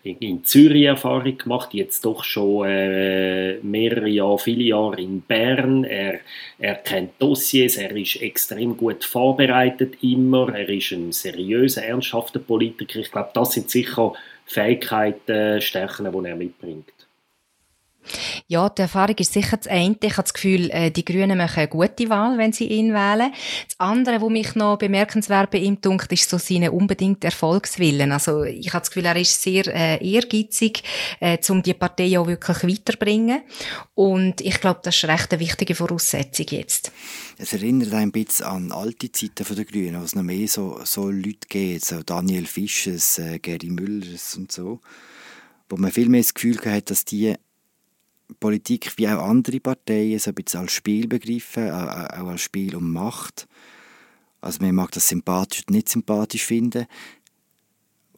in 0.03 0.43
Zürich 0.43 0.85
Erfahrung 0.85 1.37
gemacht, 1.37 1.73
jetzt 1.73 2.03
doch 2.03 2.23
schon 2.23 2.67
äh, 2.67 3.59
mehrere 3.61 4.09
Jahre, 4.09 4.39
viele 4.39 4.63
Jahre 4.63 4.99
in 5.01 5.21
Bern. 5.21 5.85
Er, 5.85 6.19
er 6.59 6.75
kennt 6.75 7.11
Dossiers, 7.19 7.77
er 7.77 7.95
ist 7.95 8.21
extrem 8.21 8.75
gut 8.75 9.05
vorbereitet 9.05 10.03
immer, 10.03 10.53
er 10.53 10.67
ist 10.67 10.91
ein 10.91 11.13
seriöser, 11.13 11.83
ernsthafter 11.83 12.39
Politiker. 12.39 12.99
Ich 12.99 13.11
glaube, 13.11 13.31
das 13.33 13.53
sind 13.53 13.69
sicher 13.69 14.13
Fähigkeiten, 14.45 15.61
Stärken, 15.61 16.11
die 16.11 16.27
er 16.27 16.35
mitbringt. 16.35 17.00
Ja, 18.47 18.69
die 18.69 18.81
Erfahrung 18.81 19.15
ist 19.17 19.33
sicher 19.33 19.57
das 19.57 19.67
eine. 19.67 19.95
Ich 20.01 20.13
habe 20.13 20.23
das 20.23 20.33
Gefühl, 20.33 20.69
äh, 20.71 20.91
die 20.91 21.05
Grünen 21.05 21.37
machen 21.37 21.59
eine 21.59 21.67
gute 21.67 22.09
Wahl, 22.09 22.37
wenn 22.37 22.53
sie 22.53 22.67
ihn 22.67 22.93
wählen. 22.93 23.31
Das 23.67 23.79
andere, 23.79 24.21
was 24.21 24.29
mich 24.29 24.55
noch 24.55 24.77
bemerkenswert 24.77 25.51
bei 25.51 25.59
ihm 25.59 25.79
dunkt, 25.79 26.11
ist 26.11 26.29
so 26.29 26.37
seine 26.37 26.71
unbedingte 26.71 27.27
Erfolgswillen. 27.27 28.11
Also 28.11 28.43
ich 28.43 28.73
habe 28.73 28.81
das 28.81 28.91
Gefühl, 28.91 29.05
er 29.05 29.15
ist 29.15 29.41
sehr 29.41 29.67
äh, 29.67 30.05
ehrgeizig, 30.05 30.83
äh, 31.19 31.37
um 31.49 31.61
die 31.61 31.73
Partei 31.73 32.17
auch 32.19 32.27
wirklich 32.27 32.63
weiterbringen. 32.63 33.41
Und 33.93 34.41
ich 34.41 34.59
glaube, 34.59 34.81
das 34.83 34.95
ist 34.95 35.05
recht 35.05 35.31
eine 35.31 35.39
wichtige 35.39 35.75
Voraussetzung 35.75 36.45
jetzt. 36.49 36.91
Es 37.37 37.53
erinnert 37.53 37.93
ein 37.93 38.11
bisschen 38.11 38.45
an 38.45 38.71
alte 38.71 39.11
Zeiten 39.11 39.55
der 39.55 39.65
Grünen, 39.65 39.99
wo 39.99 40.05
es 40.05 40.15
noch 40.15 40.23
mehr 40.23 40.47
so, 40.47 40.79
so 40.83 41.09
Leute 41.09 41.47
gibt, 41.47 41.85
so 41.85 42.03
Daniel 42.03 42.45
Fisches, 42.45 43.19
äh, 43.19 43.39
Geri 43.39 43.69
Müllers 43.69 44.35
und 44.35 44.51
so, 44.51 44.79
wo 45.69 45.77
man 45.77 45.91
viel 45.91 46.09
mehr 46.09 46.21
das 46.21 46.33
Gefühl 46.33 46.59
hat, 46.65 46.89
dass 46.89 47.05
die 47.05 47.35
Politik 48.39 48.97
wie 48.97 49.07
auch 49.07 49.23
andere 49.23 49.59
Parteien 49.59 50.19
so 50.19 50.31
ein 50.31 50.35
bisschen 50.35 50.61
als 50.61 50.71
Spiel 50.71 51.07
begreifen, 51.07 51.69
auch 51.69 52.27
als 52.27 52.41
Spiel 52.41 52.75
um 52.75 52.91
Macht. 52.91 53.47
Also 54.41 54.59
man 54.61 54.75
mag 54.75 54.91
das 54.91 55.07
sympathisch 55.07 55.63
oder 55.67 55.75
nicht 55.75 55.89
sympathisch 55.89 56.45
finden. 56.45 56.87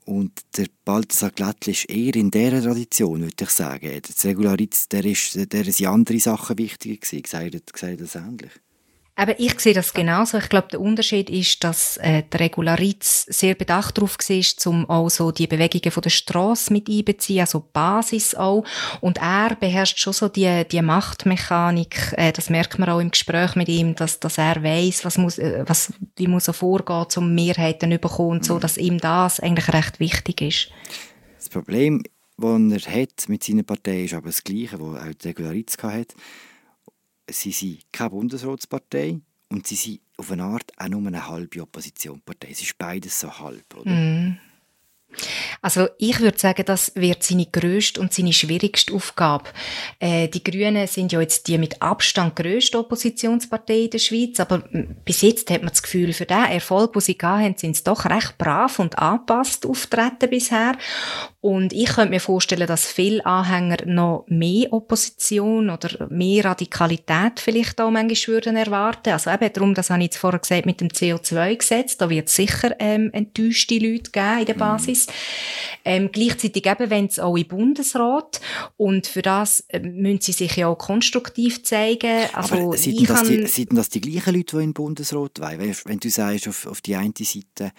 Und 0.05 0.31
der 0.57 0.67
Balthasar 0.83 1.31
Glättli 1.31 1.71
ist 1.71 1.89
eher 1.89 2.15
in 2.15 2.29
dieser 2.29 2.61
Tradition, 2.61 3.21
würde 3.21 3.43
ich 3.43 3.49
sagen. 3.49 3.89
Der 3.89 4.29
Regularitz, 4.29 4.89
der 4.89 5.05
ist, 5.05 5.53
der 5.53 5.63
sind 5.65 5.87
andere 5.87 6.19
Sachen 6.19 6.57
wichtiger 6.57 6.97
gewesen, 6.97 7.21
gesagt, 7.21 7.73
gesagt 7.73 8.01
das 8.01 8.15
ähnlich. 8.15 8.51
Aber 9.15 9.39
ich 9.39 9.59
sehe 9.59 9.75
das 9.75 9.93
genauso. 9.93 10.39
Ich 10.39 10.49
glaube, 10.49 10.69
der 10.71 10.81
Unterschied 10.81 11.29
ist, 11.29 11.63
dass 11.63 11.97
äh, 11.97 12.23
der 12.23 12.39
Regularitz 12.39 13.25
sehr 13.29 13.53
bedacht 13.53 13.97
darauf 13.97 14.17
war, 14.17 14.71
um 14.71 14.89
auch 14.89 15.09
so 15.09 15.31
die 15.31 15.45
Bewegungen 15.45 15.91
von 15.91 16.01
der 16.01 16.09
Straße 16.09 16.73
mit 16.73 16.89
einbeziehen, 16.89 17.41
also 17.41 17.63
Basis 17.71 18.33
auch. 18.33 18.65
Und 19.01 19.19
er 19.19 19.55
beherrscht 19.55 19.99
schon 19.99 20.13
so 20.13 20.29
die, 20.29 20.65
die 20.71 20.81
Machtmechanik. 20.81 22.13
Äh, 22.17 22.31
das 22.31 22.49
merkt 22.49 22.79
man 22.79 22.89
auch 22.89 22.99
im 22.99 23.11
Gespräch 23.11 23.55
mit 23.55 23.69
ihm, 23.69 23.93
dass, 23.93 24.19
dass 24.19 24.39
er 24.39 24.63
weiß, 24.63 25.05
was 25.05 25.19
muss, 25.19 25.37
äh, 25.37 25.63
was, 25.67 25.93
wie 26.15 26.27
muss 26.27 26.47
er 26.47 26.55
vorgehen, 26.55 27.05
um 27.17 27.35
Mehrheiten 27.35 27.91
zu 27.91 27.99
bekommen, 27.99 28.41
so, 28.41 28.57
dass 28.57 28.77
ihm 28.77 28.97
das 28.97 29.39
eigentlich 29.39 29.71
recht 29.71 29.99
wichtig 29.99 30.41
ist. 30.41 30.69
Das 31.37 31.49
Problem, 31.49 32.01
das 32.37 32.87
er 32.87 33.01
hat 33.01 33.29
mit 33.29 33.43
seiner 33.43 33.63
Partei, 33.63 34.05
ist 34.05 34.15
aber 34.15 34.29
das 34.29 34.43
Gleiche, 34.43 34.79
das 34.79 34.81
auch 34.81 35.13
der 35.13 35.29
Regularitz 35.29 35.77
hatte 35.83 36.15
sie 37.29 37.51
sind 37.51 37.91
keine 37.91 38.11
Bundesratspartei 38.11 39.19
und 39.49 39.67
sie 39.67 39.75
sind 39.75 40.01
auf 40.17 40.31
eine 40.31 40.43
Art 40.43 40.71
auch 40.77 40.87
nur 40.87 41.05
eine 41.05 41.27
halbe 41.27 41.61
Oppositionspartei. 41.61 42.49
Es 42.51 42.61
ist 42.61 42.77
beides 42.77 43.19
so 43.19 43.39
halb, 43.39 43.75
oder? 43.75 43.91
Mm. 43.91 44.37
Also 45.61 45.87
ich 45.97 46.19
würde 46.19 46.37
sagen, 46.37 46.63
das 46.65 46.91
wird 46.95 47.23
seine 47.23 47.45
grösste 47.45 48.01
und 48.01 48.13
seine 48.13 48.33
schwierigste 48.33 48.93
Aufgabe. 48.93 49.49
Äh, 49.99 50.27
die 50.27 50.43
Grünen 50.43 50.87
sind 50.87 51.11
ja 51.11 51.21
jetzt 51.21 51.47
die 51.47 51.57
mit 51.57 51.81
Abstand 51.81 52.35
grösste 52.35 52.79
Oppositionspartei 52.79 53.83
in 53.83 53.89
der 53.89 53.99
Schweiz, 53.99 54.39
aber 54.39 54.63
bis 55.05 55.21
jetzt 55.21 55.49
hat 55.49 55.61
man 55.61 55.69
das 55.69 55.83
Gefühl, 55.83 56.13
für 56.13 56.25
den 56.25 56.45
Erfolg, 56.45 56.93
den 56.93 57.01
sie 57.01 57.17
hatten, 57.21 57.57
sind 57.57 57.75
sie 57.75 57.83
doch 57.83 58.05
recht 58.05 58.37
brav 58.37 58.79
und 58.79 58.97
angepasst 58.99 59.65
auftreten 59.65 60.29
bisher. 60.29 60.73
Und 61.43 61.73
ich 61.73 61.87
könnte 61.87 62.11
mir 62.11 62.21
vorstellen, 62.21 62.67
dass 62.67 62.85
viele 62.85 63.25
Anhänger 63.25 63.85
noch 63.85 64.23
mehr 64.29 64.71
Opposition 64.71 65.69
oder 65.69 66.07
mehr 66.09 66.45
Radikalität 66.45 67.41
vielleicht 67.41 67.81
auch 67.81 67.91
manchmal 67.91 68.35
würden 68.35 68.55
erwarten. 68.55 69.09
Also 69.09 69.29
eben 69.29 69.51
darum, 69.51 69.73
das 69.73 69.89
habe 69.89 69.99
ich 69.99 70.05
jetzt 70.05 70.17
vorher 70.17 70.39
gesagt, 70.39 70.65
mit 70.65 70.79
dem 70.79 70.87
CO2-Gesetz, 70.87 71.97
da 71.97 72.09
wird 72.09 72.29
es 72.29 72.35
sicher 72.35 72.73
ähm, 72.79 73.09
enttäuschte 73.11 73.77
Leute 73.77 74.11
geben 74.11 74.39
in 74.39 74.45
der 74.45 74.55
mhm. 74.55 74.59
Basis. 74.59 75.02
Ähm, 75.85 76.09
gleichzeitig 76.11 76.65
eben, 76.65 76.89
wenn 76.89 77.05
es 77.07 77.19
auch 77.19 77.35
im 77.35 77.47
Bundesrat 77.47 78.39
und 78.77 79.05
für 79.05 79.21
das 79.21 79.65
äh, 79.67 79.79
müssen 79.79 80.21
sie 80.21 80.31
sich 80.31 80.55
ja 80.55 80.67
auch 80.67 80.77
konstruktiv 80.77 81.63
zeigen. 81.63 82.27
Also, 82.33 82.55
Aber 82.55 82.77
sind 82.77 83.09
das, 83.09 83.23
die, 83.23 83.47
sind 83.47 83.77
das 83.77 83.89
die 83.89 83.99
gleichen 83.99 84.35
Leute, 84.35 84.57
die 84.57 84.63
im 84.63 84.73
Bundesrat 84.73 85.41
wollen? 85.41 85.75
Wenn, 85.85 85.99
du 85.99 86.09
sagst, 86.09 86.47
auf, 86.47 86.67
auf 86.67 86.81
die 86.81 86.95
eine 86.95 87.13
Seite 87.19 87.71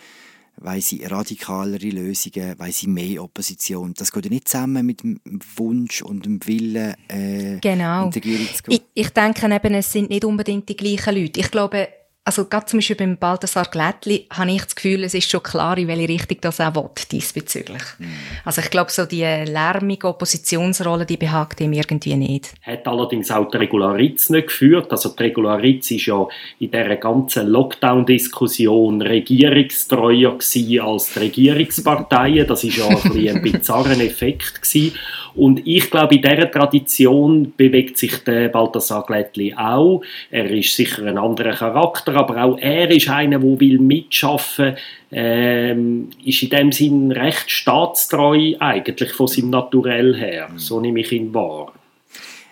weil 0.57 0.81
sie 0.81 1.05
radikalere 1.05 1.89
Lösungen, 1.89 2.55
weil 2.59 2.73
sie 2.73 2.87
mehr 2.87 3.23
Opposition. 3.23 3.93
Das 3.97 4.13
geht 4.13 4.25
ja 4.25 4.31
nicht 4.31 4.49
zusammen 4.49 4.87
mit 4.87 5.03
dem 5.03 5.21
Wunsch 5.57 6.03
und 6.03 6.25
dem 6.25 6.47
Willen, 6.47 6.95
äh, 7.09 7.59
genau. 7.61 8.05
in 8.05 8.11
die 8.13 8.21
zu 8.21 8.21
gehen. 8.21 8.49
Ich, 8.69 8.83
ich 8.95 9.11
denke 9.11 9.53
eben, 9.53 9.75
es 9.75 9.91
sind 9.91 10.11
nicht 10.11 10.25
unbedingt 10.25 10.69
die 10.69 10.77
gleichen 10.77 11.17
Leute. 11.17 11.41
Ich 11.41 11.51
glaube, 11.51 11.89
also 12.27 12.47
gerade 12.47 12.65
zum 12.65 12.79
Beispiel 12.79 12.97
beim 12.97 13.19
Balthasar 13.19 13.67
Glättli 13.71 14.27
habe 14.31 14.51
ich 14.51 14.63
das 14.63 14.75
Gefühl, 14.75 15.05
es 15.05 15.13
ist 15.13 15.31
schon 15.31 15.43
klar, 15.43 15.77
in 15.77 15.89
welche 15.89 16.09
Richtung 16.09 16.39
das 16.41 16.59
auch 16.59 16.75
will, 16.75 16.89
diesbezüglich. 17.13 17.83
Mm. 17.99 18.05
Also 18.47 18.63
ich 18.63 18.71
glaube, 18.71 18.91
so 18.91 19.05
die 19.05 19.23
lärmige 19.23 20.09
Oppositionsrolle, 20.09 21.05
die 21.05 21.19
behagt 21.19 21.61
ihm 21.61 21.75
irgendwie 21.75 22.17
nicht. 22.17 22.55
Hat 22.63 22.89
allerdings 22.89 23.31
auch 23.31 23.51
die 23.51 23.59
Regularitz 23.59 24.31
nicht 24.31 24.47
geführt. 24.47 24.91
Also 24.91 25.11
die 25.11 25.23
Regularitz 25.25 25.91
ist 25.91 26.07
ja 26.07 26.27
in 26.61 26.71
dieser 26.71 26.97
ganzen 26.97 27.47
Lockdown-Diskussion 27.49 29.03
regierungstreuer 29.03 30.39
gewesen 30.39 30.81
als 30.81 31.13
die 31.13 31.19
Regierungsparteien. 31.19 32.47
Das 32.47 32.65
ist 32.65 32.79
ja 32.79 32.89
ein, 32.89 33.29
ein 33.29 33.43
bizarrer 33.43 34.01
Effekt 34.01 34.63
gewesen. 34.63 34.95
Und 35.35 35.67
ich 35.67 35.91
glaube, 35.91 36.15
in 36.15 36.23
dieser 36.23 36.51
Tradition 36.51 37.53
bewegt 37.57 37.99
sich 37.99 38.19
der 38.19 38.49
Balthasar 38.49 39.05
Glättli 39.05 39.53
auch. 39.55 40.03
Er 40.31 40.51
ist 40.51 40.77
sicher 40.77 41.05
ein 41.07 41.19
anderer 41.19 41.55
Charakter, 41.55 42.15
aber 42.15 42.43
auch 42.45 42.59
er 42.59 42.91
ist 42.91 43.09
einer, 43.09 43.39
der 43.39 43.61
will 43.61 43.79
mitschaffen 43.79 44.77
ähm, 45.11 46.11
ist 46.25 46.43
in 46.43 46.51
dem 46.51 46.73
Sinn 46.73 47.13
recht 47.13 47.51
staatstreu 47.51 48.55
eigentlich 48.59 49.13
von 49.13 49.29
seinem 49.29 49.51
Naturell 49.51 50.17
her. 50.17 50.49
Mhm. 50.49 50.59
So 50.59 50.81
nehme 50.81 51.01
ich 51.01 51.13
ihn 51.13 51.33
wahr. 51.33 51.73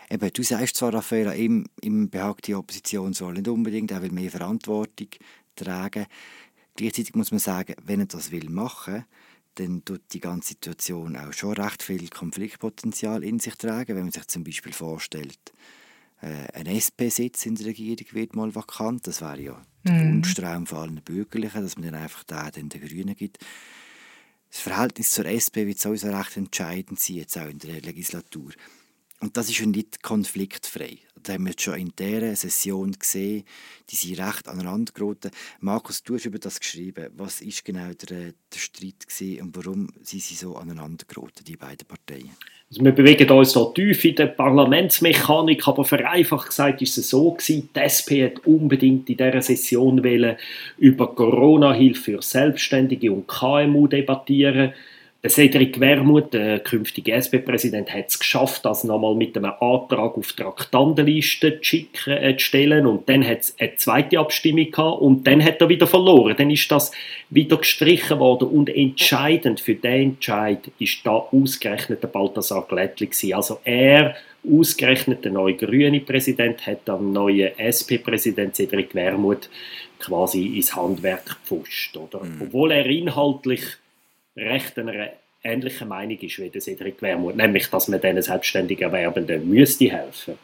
Eben, 0.08 0.30
du 0.32 0.42
sagst 0.42 0.76
zwar, 0.76 0.94
Raphael, 0.94 1.32
ihm, 1.36 1.66
ihm 1.80 2.08
behagt 2.08 2.46
die 2.46 2.54
Opposition 2.54 3.14
soll 3.14 3.34
nicht 3.34 3.48
unbedingt, 3.48 3.90
er 3.90 4.02
will 4.02 4.12
mehr 4.12 4.30
Verantwortung 4.30 5.08
tragen. 5.56 6.06
Gleichzeitig 6.76 7.14
muss 7.14 7.30
man 7.30 7.40
sagen, 7.40 7.74
wenn 7.84 8.00
er 8.00 8.06
das 8.06 8.30
will 8.30 8.48
machen 8.48 9.04
dann 9.56 9.84
tut 9.84 10.02
die 10.12 10.20
ganze 10.20 10.50
Situation 10.50 11.16
auch 11.16 11.32
schon 11.32 11.54
recht 11.54 11.82
viel 11.82 12.08
Konfliktpotenzial 12.08 13.22
in 13.22 13.38
sich 13.38 13.54
tragen, 13.54 13.96
wenn 13.96 14.04
man 14.04 14.12
sich 14.12 14.26
zum 14.26 14.44
Beispiel 14.44 14.72
vorstellt, 14.72 15.52
äh, 16.22 16.46
ein 16.54 16.66
SP-Sitz 16.66 17.46
in 17.46 17.56
der 17.56 17.66
Regierung 17.66 18.06
wird 18.12 18.34
mal 18.34 18.54
vakant, 18.54 19.06
das 19.06 19.20
wäre 19.20 19.40
ja 19.40 19.62
der 19.84 19.92
mm. 19.92 20.14
Wunschtraum 20.14 20.66
von 20.66 20.78
allen 20.78 21.02
Bürgerlichen, 21.02 21.62
dass 21.62 21.76
man 21.76 21.90
dann 21.90 22.00
einfach 22.00 22.24
den, 22.24 22.68
den 22.68 22.80
Grünen 22.80 23.16
gibt. 23.16 23.38
Das 24.50 24.60
Verhältnis 24.60 25.10
zur 25.10 25.26
SP 25.26 25.66
wird 25.66 25.80
sowieso 25.80 26.10
recht 26.10 26.36
entscheidend 26.36 27.00
sein, 27.00 27.16
jetzt 27.16 27.36
auch 27.38 27.48
in 27.48 27.58
der 27.58 27.80
Legislatur. 27.80 28.52
Und 29.20 29.36
das 29.36 29.48
ist 29.48 29.58
ja 29.58 29.66
nicht 29.66 30.02
konfliktfrei. 30.02 30.98
Das 31.22 31.34
haben 31.34 31.46
wir 31.46 31.54
schon 31.56 31.74
in 31.74 31.92
dieser 31.96 32.34
Session 32.34 32.92
gesehen. 32.92 33.44
Die 33.90 33.96
sind 33.96 34.18
recht 34.18 34.48
aneinander 34.48 34.92
geraten. 34.92 35.30
Markus, 35.60 36.02
du 36.02 36.14
hast 36.14 36.24
über 36.24 36.38
das 36.38 36.58
geschrieben. 36.58 37.10
Was 37.16 37.44
war 37.44 37.52
genau 37.64 37.92
der, 37.92 38.32
der 38.52 38.58
Streit 38.58 39.06
gewesen 39.06 39.42
und 39.42 39.56
warum 39.56 39.88
sind 40.02 40.22
sie 40.22 40.34
so 40.34 40.56
aneinander 40.56 41.04
geraten, 41.06 41.44
die 41.46 41.56
beiden 41.56 41.86
Parteien? 41.86 42.30
Also 42.70 42.84
wir 42.84 42.92
bewegen 42.92 43.30
uns 43.30 43.52
da 43.52 43.66
tief 43.66 44.04
in 44.04 44.16
der 44.16 44.26
Parlamentsmechanik, 44.26 45.68
aber 45.68 45.84
vereinfacht 45.84 46.48
gesagt 46.48 46.80
ist 46.80 46.96
es 46.96 47.10
so 47.10 47.32
gewesen, 47.32 47.68
die 47.76 47.80
SP 47.84 48.24
hat 48.24 48.46
unbedingt 48.46 49.10
in 49.10 49.18
dieser 49.18 49.42
Session 49.42 50.02
über 50.78 51.14
Corona-Hilfe 51.14 52.02
für 52.02 52.22
Selbstständige 52.22 53.12
und 53.12 53.28
KMU 53.28 53.86
debattieren 53.86 54.54
der 54.54 54.74
Cedric 55.28 55.78
Wermuth, 55.78 56.34
der 56.34 56.58
künftige 56.58 57.12
SP-Präsident, 57.14 57.94
hat 57.94 58.08
es 58.08 58.18
geschafft, 58.18 58.64
das 58.64 58.82
nochmal 58.82 59.14
mit 59.14 59.36
einem 59.36 59.52
Antrag 59.60 60.18
auf 60.18 60.32
die 60.32 60.42
Traktandenliste 60.42 61.60
zu, 61.60 61.64
schicken, 61.64 62.10
äh, 62.10 62.36
zu 62.36 62.44
stellen. 62.44 62.86
Und 62.86 63.08
dann 63.08 63.24
hat 63.24 63.38
es 63.38 63.54
eine 63.56 63.76
zweite 63.76 64.18
Abstimmung 64.18 64.72
gehabt 64.72 65.00
und 65.00 65.24
dann 65.24 65.44
hat 65.44 65.60
er 65.60 65.68
wieder 65.68 65.86
verloren. 65.86 66.34
Dann 66.36 66.50
ist 66.50 66.68
das 66.72 66.90
wieder 67.30 67.56
gestrichen 67.58 68.18
worden 68.18 68.48
und 68.48 68.68
entscheidend 68.68 69.60
für 69.60 69.76
den 69.76 70.14
Entscheid 70.14 70.58
ist 70.80 71.06
da 71.06 71.12
ausgerechnet 71.12 72.02
der 72.02 72.08
Balthasar 72.08 72.66
Glättli 72.68 73.06
gewesen. 73.06 73.34
Also 73.34 73.60
er, 73.62 74.16
ausgerechnet 74.44 75.24
der 75.24 75.30
neue 75.30 75.54
grüne 75.54 76.00
Präsident, 76.00 76.66
hat 76.66 76.88
am 76.90 77.12
neuen 77.12 77.52
SP-Präsident 77.62 78.56
Cedric 78.56 78.92
Wermuth 78.92 79.48
quasi 80.00 80.56
ins 80.56 80.74
Handwerk 80.74 81.26
gepfuscht. 81.26 81.96
Oder? 81.96 82.24
Mhm. 82.24 82.42
Obwohl 82.42 82.72
er 82.72 82.86
inhaltlich 82.86 83.62
recht 84.36 84.78
einer 84.78 85.10
ähnlicher 85.42 85.86
Meinung 85.86 86.18
ist 86.18 86.38
wie 86.38 86.48
der 86.48 86.60
Cedric 86.60 87.02
Wermuth, 87.02 87.36
nämlich, 87.36 87.68
dass 87.68 87.88
man 87.88 88.00
diesen 88.00 88.22
selbstständig 88.22 88.80
Erwerbenden 88.80 89.48
müsste 89.48 89.90
helfen. 89.90 90.38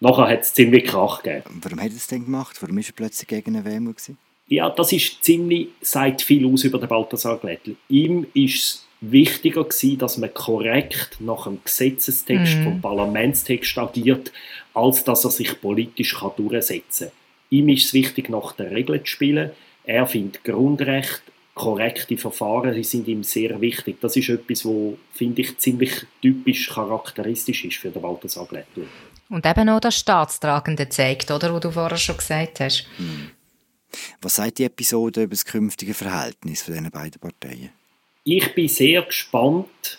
Nachher 0.00 0.28
hat 0.28 0.42
es 0.42 0.54
ziemlich 0.54 0.84
Krach 0.84 1.22
gegeben. 1.22 1.60
Warum 1.60 1.80
hat 1.80 1.90
er 1.90 1.96
es 1.96 2.06
denn 2.06 2.24
gemacht? 2.24 2.56
Warum 2.60 2.76
war 2.76 2.84
er 2.84 2.92
plötzlich 2.94 3.26
gegen 3.26 3.56
einen 3.56 3.64
Wermuth? 3.64 4.10
Ja, 4.46 4.70
das 4.70 4.92
ist 4.92 5.22
ziemlich, 5.24 5.68
sagt 5.80 6.22
viel 6.22 6.46
aus 6.46 6.64
über 6.64 6.78
den 6.78 6.88
Balthasar 6.88 7.36
Glättli. 7.38 7.76
Ihm 7.88 8.26
ist 8.32 8.54
es 8.54 8.86
wichtiger 9.00 9.64
gewesen, 9.64 9.98
dass 9.98 10.16
man 10.16 10.32
korrekt 10.32 11.16
nach 11.20 11.44
dem 11.44 11.58
Gesetzestext 11.62 12.58
mhm. 12.58 12.64
vom 12.64 12.80
Parlamentstext 12.80 13.76
agiert, 13.76 14.32
als 14.72 15.04
dass 15.04 15.24
er 15.24 15.30
sich 15.30 15.60
politisch 15.60 16.16
kann 16.18 16.30
durchsetzen 16.36 17.08
kann. 17.08 17.16
Ihm 17.50 17.68
ist 17.70 17.86
es 17.86 17.94
wichtig, 17.94 18.28
nach 18.28 18.52
den 18.52 18.68
Regeln 18.68 19.00
zu 19.00 19.06
spielen. 19.06 19.50
Er 19.84 20.06
findet 20.06 20.44
Grundrecht, 20.44 21.22
korrekte 21.58 22.16
Verfahren 22.16 22.74
die 22.74 22.84
sind 22.84 23.06
ihm 23.08 23.22
sehr 23.22 23.60
wichtig. 23.60 24.00
Das 24.00 24.16
ist 24.16 24.28
etwas, 24.28 24.64
wo 24.64 24.96
finde 25.12 25.42
ich 25.42 25.58
ziemlich 25.58 26.06
typisch 26.22 26.70
charakteristisch 26.70 27.64
ist 27.64 27.76
für 27.76 27.90
den 27.90 28.00
Balthasar 28.00 28.46
Glättli. 28.46 28.84
Und 29.28 29.44
eben 29.44 29.68
auch 29.68 29.80
das 29.80 29.98
Staatstragende 29.98 30.88
zeigt, 30.88 31.30
oder, 31.30 31.52
wo 31.52 31.58
du 31.58 31.70
vorher 31.70 31.98
schon 31.98 32.16
gesagt 32.16 32.60
hast. 32.60 32.86
Hm. 32.96 33.30
Was 34.22 34.36
sagt 34.36 34.58
die 34.58 34.64
Episode 34.64 35.24
über 35.24 35.34
das 35.34 35.44
künftige 35.44 35.94
Verhältnis 35.94 36.62
von 36.62 36.74
diesen 36.74 36.90
beiden 36.90 37.20
Parteien? 37.20 37.70
Ich 38.24 38.54
bin 38.54 38.68
sehr 38.68 39.02
gespannt, 39.02 39.98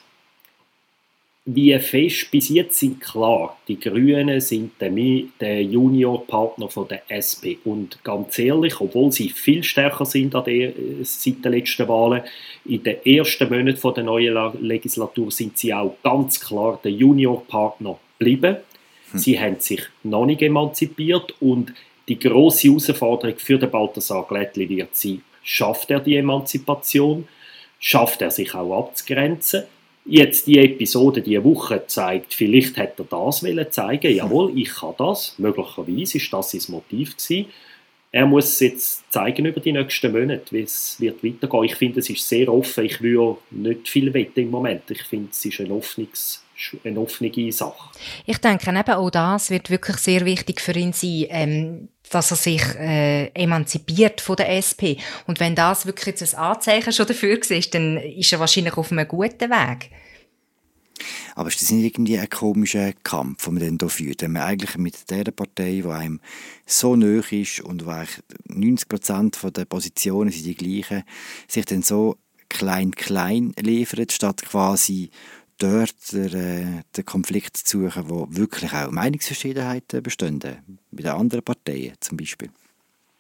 wie 1.55 1.77
fest 1.79 2.29
bis 2.31 2.49
jetzt 2.49 2.79
sind 2.79 3.01
klar, 3.01 3.57
die 3.67 3.79
Grünen 3.79 4.39
sind 4.39 4.73
der, 4.79 4.91
der 5.39 5.63
Juniorpartner 5.63 6.69
von 6.69 6.87
der 6.87 7.01
SP 7.09 7.57
und 7.63 8.03
ganz 8.03 8.37
ehrlich, 8.37 8.79
obwohl 8.79 9.11
sie 9.11 9.29
viel 9.29 9.63
stärker 9.63 10.05
sind 10.05 10.35
an 10.35 10.43
der, 10.43 10.73
seit 11.01 11.43
den 11.43 11.53
letzten 11.53 11.87
Wahlen, 11.87 12.21
in 12.65 12.83
den 12.83 13.03
ersten 13.03 13.49
Monaten 13.49 13.93
der 13.95 14.03
neuen 14.03 14.61
Legislatur 14.61 15.31
sind 15.31 15.57
sie 15.57 15.73
auch 15.73 15.95
ganz 16.03 16.39
klar 16.39 16.79
der 16.83 16.91
Juniorpartner 16.91 17.97
geblieben. 18.19 18.57
Hm. 19.11 19.19
Sie 19.19 19.39
haben 19.39 19.59
sich 19.59 19.81
noch 20.03 20.27
nicht 20.27 20.43
emanzipiert 20.43 21.33
und 21.39 21.73
die 22.07 22.19
große 22.19 22.67
Herausforderung 22.67 23.37
für 23.39 23.57
den 23.57 23.71
Balthasar 23.71 24.25
Glättli 24.27 24.69
wird 24.69 24.95
sein, 24.95 25.23
schafft 25.41 25.89
er 25.89 25.99
die 25.99 26.17
Emanzipation, 26.17 27.27
schafft 27.79 28.21
er 28.21 28.29
sich 28.29 28.53
auch 28.53 28.77
abzugrenzen 28.77 29.63
jetzt 30.05 30.47
die 30.47 30.57
Episode 30.57 31.21
diese 31.21 31.43
Woche 31.43 31.83
zeigt, 31.87 32.33
vielleicht 32.33 32.77
hätte 32.77 33.03
er 33.03 33.05
das 33.05 33.43
wollen 33.43 33.71
zeigen, 33.71 34.13
jawohl, 34.13 34.57
ich 34.57 34.69
kann 34.69 34.95
das, 34.97 35.35
möglicherweise 35.37 36.17
ist 36.17 36.33
das 36.33 36.51
sein 36.51 36.61
Motiv 36.73 37.15
gewesen. 37.15 37.45
Er 38.11 38.25
muss 38.25 38.45
es 38.45 38.59
jetzt 38.59 39.11
zeigen 39.11 39.45
über 39.45 39.59
die 39.59 39.71
nächsten 39.71 40.11
Monate, 40.11 40.51
wie 40.51 40.61
es 40.61 40.99
wird 40.99 41.23
weitergehen. 41.23 41.65
Ich 41.65 41.75
finde, 41.75 41.99
es 41.99 42.09
ist 42.09 42.27
sehr 42.27 42.51
offen. 42.51 42.85
Ich 42.85 43.01
würde 43.01 43.37
nicht 43.51 43.87
viel 43.87 44.11
wetten 44.11 44.39
im 44.39 44.49
Moment. 44.49 44.89
Ich 44.89 45.03
finde, 45.03 45.29
es 45.31 45.45
ist 45.45 45.59
ein 45.59 45.71
offenes 45.71 46.43
eine 46.83 46.99
offene 46.99 47.51
Sache. 47.51 47.89
Ich 48.25 48.37
denke, 48.37 48.69
eben 48.69 48.89
auch 48.89 49.09
das 49.09 49.49
wird 49.49 49.69
wirklich 49.69 49.97
sehr 49.97 50.25
wichtig 50.25 50.61
für 50.61 50.73
ihn 50.73 50.93
sein, 50.93 51.25
ähm, 51.29 51.89
dass 52.09 52.31
er 52.31 52.37
sich 52.37 52.63
äh, 52.75 53.27
emanzipiert 53.33 54.21
von 54.21 54.35
der 54.35 54.49
SP. 54.57 54.97
Und 55.27 55.39
wenn 55.39 55.55
das 55.55 55.85
wirklich 55.85 56.07
jetzt 56.07 56.35
ein 56.35 56.41
Anzeichen 56.41 56.93
schon 56.93 57.07
dafür 57.07 57.37
ist, 57.37 57.73
dann 57.73 57.97
ist 57.97 58.31
er 58.33 58.39
wahrscheinlich 58.39 58.77
auf 58.77 58.91
einem 58.91 59.07
guten 59.07 59.49
Weg. 59.49 59.91
Aber 61.35 61.47
ist 61.47 61.61
das 61.61 61.71
nicht 61.71 61.85
irgendwie 61.85 62.19
ein 62.19 62.29
komischer 62.29 62.91
Kampf, 63.03 63.45
den 63.45 63.53
man 63.53 63.63
dann 63.63 63.77
hier 63.79 63.89
führt? 63.89 64.21
Wenn 64.21 64.33
man 64.33 64.43
eigentlich 64.43 64.77
mit 64.77 65.09
der 65.09 65.31
Partei, 65.31 65.81
die 65.81 65.85
einem 65.85 66.19
so 66.65 66.95
nahe 66.95 67.23
ist 67.31 67.61
und 67.61 67.85
wo 67.85 67.91
eigentlich 67.91 68.19
90% 68.49 69.51
der 69.51 69.65
Positionen 69.65 70.31
sind 70.31 70.45
die 70.45 70.55
gleichen, 70.55 71.03
sich 71.47 71.65
dann 71.65 71.81
so 71.81 72.17
klein-klein 72.49 73.53
liefert, 73.59 74.11
statt 74.11 74.41
quasi 74.41 75.11
dort 75.59 76.13
der, 76.13 76.33
äh, 76.33 76.65
den 76.95 77.05
Konflikt 77.05 77.57
zu 77.57 77.81
suchen, 77.81 78.09
wo 78.09 78.27
wirklich 78.29 78.73
auch 78.73 78.91
Meinungsverschiedenheiten 78.91 80.01
bestehen, 80.01 80.39
bei 80.39 81.03
den 81.03 81.11
anderen 81.11 81.43
Parteien 81.43 81.93
zum 81.99 82.17
Beispiel. 82.17 82.49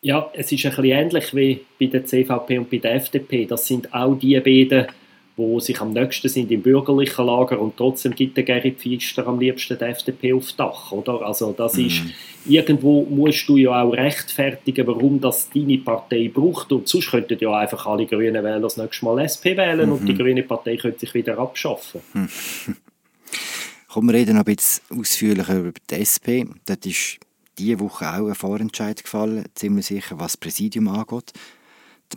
Ja, 0.01 0.31
es 0.33 0.51
ist 0.51 0.65
ein 0.65 0.71
bisschen 0.71 0.85
ähnlich 0.85 1.35
wie 1.35 1.61
bei 1.79 1.87
der 1.87 2.05
CVP 2.05 2.57
und 2.57 2.69
bei 2.69 2.77
der 2.77 2.95
FDP. 2.95 3.45
Das 3.45 3.67
sind 3.67 3.93
auch 3.93 4.15
die 4.15 4.39
beiden 4.39 4.87
wo 5.39 5.59
sich 5.59 5.81
am 5.81 5.93
nächsten 5.93 6.29
sind 6.29 6.51
im 6.51 6.61
bürgerlichen 6.61 7.25
Lager 7.25 7.59
und 7.59 7.77
trotzdem 7.77 8.13
gibt 8.13 8.37
der 8.37 8.43
Gerrit 8.43 8.77
Pfister 8.77 9.25
am 9.25 9.39
liebsten 9.39 9.77
die 9.77 9.85
FDP 9.85 10.33
auf 10.33 10.51
Dach, 10.53 10.91
oder? 10.91 11.21
Also 11.25 11.53
das 11.53 11.75
mhm. 11.75 11.87
ist, 11.87 12.01
irgendwo 12.45 13.03
musst 13.05 13.49
du 13.49 13.57
ja 13.57 13.81
auch 13.81 13.93
rechtfertigen, 13.93 14.85
warum 14.85 15.19
das 15.19 15.49
deine 15.49 15.79
Partei 15.79 16.29
braucht 16.31 16.71
und 16.71 16.87
sonst 16.87 17.09
könnten 17.09 17.37
ja 17.39 17.57
einfach 17.57 17.87
alle 17.87 18.05
grünen 18.05 18.43
Wähler 18.43 18.59
das 18.59 18.77
nächste 18.77 19.05
Mal 19.05 19.19
SP 19.25 19.57
wählen 19.57 19.87
mhm. 19.87 19.95
und 19.95 20.05
die 20.05 20.13
mhm. 20.13 20.17
grüne 20.17 20.43
Partei 20.43 20.77
könnte 20.77 20.99
sich 20.99 21.13
wieder 21.13 21.37
abschaffen. 21.39 22.01
Mhm. 22.13 22.75
Kommen 23.87 24.09
wir 24.09 24.19
reden 24.19 24.35
noch 24.35 24.45
ein 24.45 24.55
bisschen 24.55 24.99
ausführlicher 24.99 25.57
über 25.57 25.71
die 25.89 25.95
SP. 25.97 26.45
Dort 26.67 26.85
ist 26.85 27.17
diese 27.57 27.79
Woche 27.79 28.05
auch 28.07 28.27
ein 28.27 28.35
Vorentscheid 28.35 29.01
gefallen, 29.03 29.45
ziemlich 29.55 29.87
sicher, 29.87 30.19
was 30.19 30.33
das 30.33 30.37
Präsidium 30.37 30.87
angeht. 30.89 31.33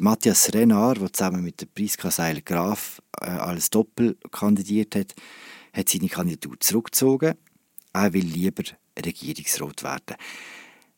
Matthias 0.00 0.52
Renard, 0.52 1.00
der 1.00 1.12
zusammen 1.12 1.44
mit 1.44 1.61
der 1.61 1.66
Priska 1.66 2.11
Seiler-Graf 2.11 3.02
äh, 3.20 3.26
als 3.26 3.70
Doppel 3.70 4.16
kandidiert 4.31 4.96
hat, 4.96 5.14
hat 5.72 5.88
seine 5.88 6.09
Kandidatur 6.09 6.59
zurückgezogen. 6.61 7.35
Er 7.92 8.12
will 8.12 8.24
lieber 8.24 8.62
Regierungsrat 8.98 9.83
werden. 9.83 10.16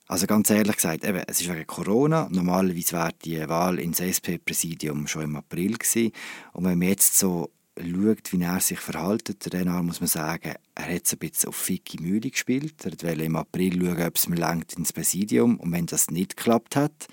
Also 0.07 0.27
ganz 0.27 0.51
ehrlich 0.51 0.77
gesagt, 0.77 1.05
eben, 1.05 1.23
es 1.27 1.41
ist 1.41 1.51
wegen 1.51 1.67
Corona. 1.67 2.29
Normalerweise 2.31 2.93
wäre 2.93 3.13
die 3.25 3.49
Wahl 3.49 3.79
ins 3.79 4.01
SP-Präsidium 4.01 5.07
schon 5.07 5.23
im 5.23 5.37
April 5.37 5.79
gewesen. 5.79 6.13
Und 6.53 6.65
wenn 6.65 6.79
man 6.79 6.89
jetzt 6.89 7.19
so 7.19 7.51
schaut, 7.79 8.33
wie 8.33 8.43
er 8.43 8.61
sich 8.61 8.79
verhält, 8.79 9.35
Renard, 9.53 9.85
muss 9.85 10.01
man 10.01 10.09
sagen, 10.09 10.55
er 10.75 10.95
hat 10.95 11.07
es 11.07 11.13
ein 11.13 11.19
bisschen 11.19 11.49
auf 11.49 11.57
Ficky 11.57 12.01
Mühle 12.01 12.31
gespielt. 12.31 12.85
Er 12.85 12.93
wollte 12.93 13.25
im 13.25 13.37
April 13.37 13.81
schauen, 13.81 14.07
ob 14.07 14.17
es 14.17 14.29
mir 14.29 14.37
langt 14.37 14.75
ins 14.75 14.93
Präsidium. 14.93 15.59
Und 15.59 15.73
wenn 15.73 15.87
das 15.87 16.11
nicht 16.11 16.37
geklappt 16.37 16.77
hat, 16.77 17.09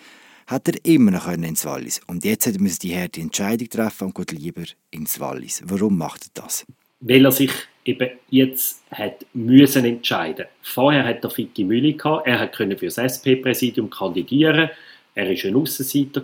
hat 0.52 0.68
er 0.68 0.76
immer 0.84 1.12
noch 1.12 1.28
ins 1.30 1.66
Wallis. 1.66 2.02
Und 2.08 2.26
jetzt 2.26 2.46
hat 2.46 2.56
er 2.56 2.60
die 2.60 2.96
harte 2.96 3.22
Entscheidung 3.22 3.70
treffen 3.70 4.08
und 4.08 4.16
geht 4.16 4.32
lieber 4.34 4.64
ins 4.92 5.20
Wallis. 5.20 5.64
Warum 5.66 5.98
macht 5.98 6.24
er 6.26 6.44
das? 6.44 6.66
Weil 7.00 7.26
er 7.26 7.32
sich 7.32 7.52
eben 7.86 8.10
jetzt 8.30 8.84
hat 8.92 9.26
müssen 9.34 9.86
entscheiden. 9.86 10.46
Vorher 10.62 11.06
hat 11.06 11.24
er 11.24 11.30
Ficky 11.30 11.64
Mülli 11.64 11.94
gehabt, 11.94 12.28
er 12.28 12.40
hat 12.40 12.54
können 12.54 12.78
für 12.78 12.86
das 12.86 12.98
SP-Präsidium 13.00 13.90
kandidieren. 13.90 14.70
Er 15.16 15.26
war 15.26 15.46
ein 15.46 15.56
Aussenseiter, 15.56 16.24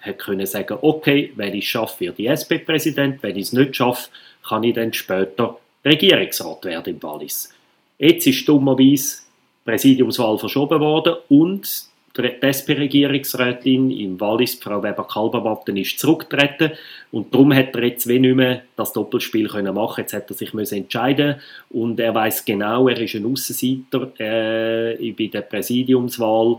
hat 0.00 0.18
können 0.18 0.46
sagen, 0.46 0.78
okay, 0.82 1.32
wenn 1.36 1.54
ich 1.54 1.64
es 1.64 1.70
schaffe, 1.70 2.00
werde 2.00 2.22
ich 2.22 2.28
SP-Präsident, 2.28 3.22
wenn 3.22 3.36
ich 3.36 3.46
es 3.46 3.52
nicht 3.52 3.76
schaffe, 3.76 4.10
kann 4.46 4.64
ich 4.64 4.74
dann 4.74 4.92
später 4.92 5.58
Regierungsrat 5.84 6.64
werden 6.64 6.94
im 6.94 7.02
Wallis. 7.02 7.54
Jetzt 7.98 8.26
ist 8.26 8.46
dummerweise 8.48 9.18
die 9.18 9.70
Präsidiumswahl 9.70 10.38
verschoben 10.38 10.80
worden 10.80 11.16
und 11.28 11.88
die 12.22 12.42
SP-Regierungsrätin 12.42 13.90
im 13.90 14.20
Wallis, 14.20 14.54
Frau 14.54 14.82
Weber-Kalberwatten, 14.82 15.76
ist 15.76 15.98
zurückgetreten 15.98 16.72
und 17.10 17.32
darum 17.32 17.54
hat 17.54 17.74
er 17.74 17.84
jetzt 17.84 18.08
wie 18.08 18.18
nicht 18.18 18.34
mehr 18.34 18.62
das 18.76 18.92
Doppelspiel 18.92 19.48
können 19.48 19.74
machen. 19.74 20.00
Jetzt 20.00 20.12
hat 20.12 20.30
er 20.30 20.34
sich 20.34 20.52
entscheiden 20.72 21.36
und 21.70 22.00
er 22.00 22.14
weiß 22.14 22.44
genau, 22.44 22.88
er 22.88 23.00
ist 23.00 23.14
ein 23.14 23.26
Aussenseiter 23.26 24.12
äh, 24.18 25.12
bei 25.12 25.26
der 25.26 25.42
Präsidiumswahl. 25.42 26.58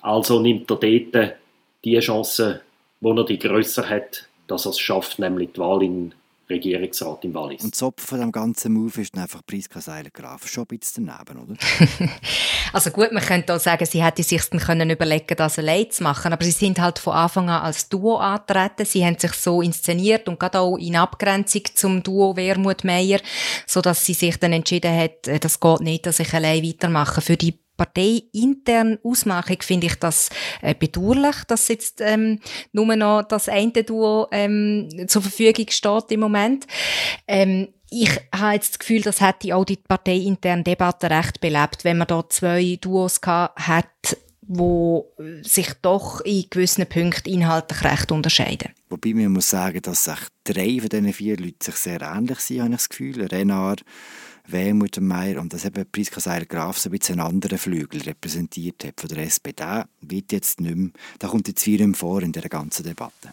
Also 0.00 0.40
nimmt 0.40 0.70
er 0.70 0.76
dort 0.76 1.34
die 1.84 1.98
Chance, 1.98 2.60
wo 3.00 3.12
er 3.14 3.24
die 3.24 3.38
grösser 3.38 3.88
hat, 3.88 4.26
dass 4.46 4.66
er 4.66 4.70
es 4.70 4.80
schafft, 4.80 5.18
nämlich 5.18 5.50
die 5.54 5.60
Wahl 5.60 5.82
in 5.82 6.12
Regierungsrat 6.48 7.24
im 7.24 7.34
Wallis. 7.34 7.62
Und 7.62 7.74
das 7.74 7.82
Opfer 7.82 8.06
von 8.06 8.20
dem 8.20 8.32
ganzen 8.32 8.72
Move 8.72 9.00
ist 9.00 9.14
dann 9.14 9.22
einfach 9.22 9.40
Priska 9.46 9.80
Seiler-Graf. 9.80 10.46
Schon 10.48 10.64
ein 10.64 10.78
bisschen 10.78 11.06
daneben, 11.06 11.42
oder? 11.42 11.56
also 12.72 12.90
gut, 12.90 13.12
man 13.12 13.22
könnte 13.22 13.54
auch 13.54 13.60
sagen, 13.60 13.86
sie 13.86 14.02
hätte 14.02 14.22
sich 14.22 14.42
dann 14.50 14.60
können 14.60 14.90
überlegen 14.90 15.36
das 15.36 15.58
allein 15.58 15.90
zu 15.90 16.02
machen, 16.02 16.32
aber 16.32 16.44
sie 16.44 16.50
sind 16.50 16.80
halt 16.80 16.98
von 16.98 17.14
Anfang 17.14 17.48
an 17.48 17.62
als 17.62 17.88
Duo 17.88 18.16
antreten. 18.16 18.84
Sie 18.84 19.04
haben 19.04 19.18
sich 19.18 19.32
so 19.32 19.62
inszeniert 19.62 20.28
und 20.28 20.38
gerade 20.38 20.60
auch 20.60 20.76
in 20.76 20.96
Abgrenzung 20.96 21.62
zum 21.74 22.02
Duo 22.02 22.36
Wermut-Meyer, 22.36 23.20
sodass 23.66 24.04
sie 24.04 24.14
sich 24.14 24.38
dann 24.38 24.52
entschieden 24.52 24.94
hat, 24.96 25.28
äh, 25.28 25.38
das 25.38 25.60
geht 25.60 25.80
nicht, 25.80 26.06
dass 26.06 26.20
ich 26.20 26.32
allein 26.34 26.62
weitermache. 26.62 27.20
Für 27.20 27.36
die 27.36 27.61
parteiintern 27.84 28.98
Ausmachung 29.02 29.58
finde 29.60 29.86
ich 29.86 29.96
das 29.96 30.30
äh, 30.60 30.74
bedauerlich, 30.74 31.36
dass 31.46 31.68
jetzt 31.68 32.00
ähm, 32.00 32.38
nur 32.72 32.94
noch 32.96 33.22
das 33.22 33.48
eine 33.48 33.72
Duo 33.72 34.28
ähm, 34.30 34.88
zur 35.08 35.22
Verfügung 35.22 35.66
steht 35.70 36.10
im 36.10 36.20
Moment. 36.20 36.66
Ähm, 37.26 37.68
ich 37.90 38.10
habe 38.34 38.54
jetzt 38.54 38.72
das 38.72 38.78
Gefühl, 38.78 39.02
das 39.02 39.20
hätte 39.20 39.54
auch 39.54 39.64
die 39.64 39.76
parteiinterne 39.76 40.62
Debatte 40.62 41.10
recht 41.10 41.40
belebt, 41.40 41.84
wenn 41.84 41.98
man 41.98 42.06
da 42.06 42.24
zwei 42.28 42.78
Duos 42.80 43.20
hat, 43.26 44.16
wo 44.40 45.12
sich 45.42 45.68
doch 45.82 46.20
in 46.22 46.46
gewissen 46.48 46.86
Punkten 46.86 47.28
inhaltlich 47.28 47.84
recht 47.84 48.10
unterscheiden. 48.10 48.70
Wobei 48.88 49.12
man 49.12 49.32
muss 49.32 49.50
sagen, 49.50 49.82
dass 49.82 50.04
sich 50.04 50.18
drei 50.44 50.78
von 50.80 50.88
diesen 50.88 51.12
vier 51.12 51.36
Leuten 51.36 51.62
sich 51.62 51.76
sehr 51.76 52.00
ähnlich 52.00 52.40
sind, 52.40 52.60
habe 52.60 52.70
ich 52.70 52.76
das 52.76 52.88
Gefühl. 52.88 53.26
Renard, 53.26 53.84
Wehmut 54.48 55.00
Meier 55.00 55.40
und 55.40 55.52
dass 55.52 55.64
eben 55.64 55.84
Priska 55.90 56.20
Seiler-Graf 56.20 56.78
so 56.78 56.88
ein 56.88 56.98
bisschen 56.98 57.20
einen 57.20 57.28
anderen 57.28 57.58
Flügel 57.58 58.02
repräsentiert 58.02 58.84
hat 58.84 59.00
von 59.00 59.08
der 59.08 59.24
SPD, 59.24 59.84
wird 60.00 60.32
jetzt 60.32 60.60
nicht 60.60 60.76
mehr, 60.76 60.90
da 61.18 61.28
kommt 61.28 61.48
jetzt 61.48 61.66
wieder 61.66 61.86
vor 61.94 62.22
in 62.22 62.32
der 62.32 62.48
ganzen 62.48 62.84
Debatte. 62.84 63.30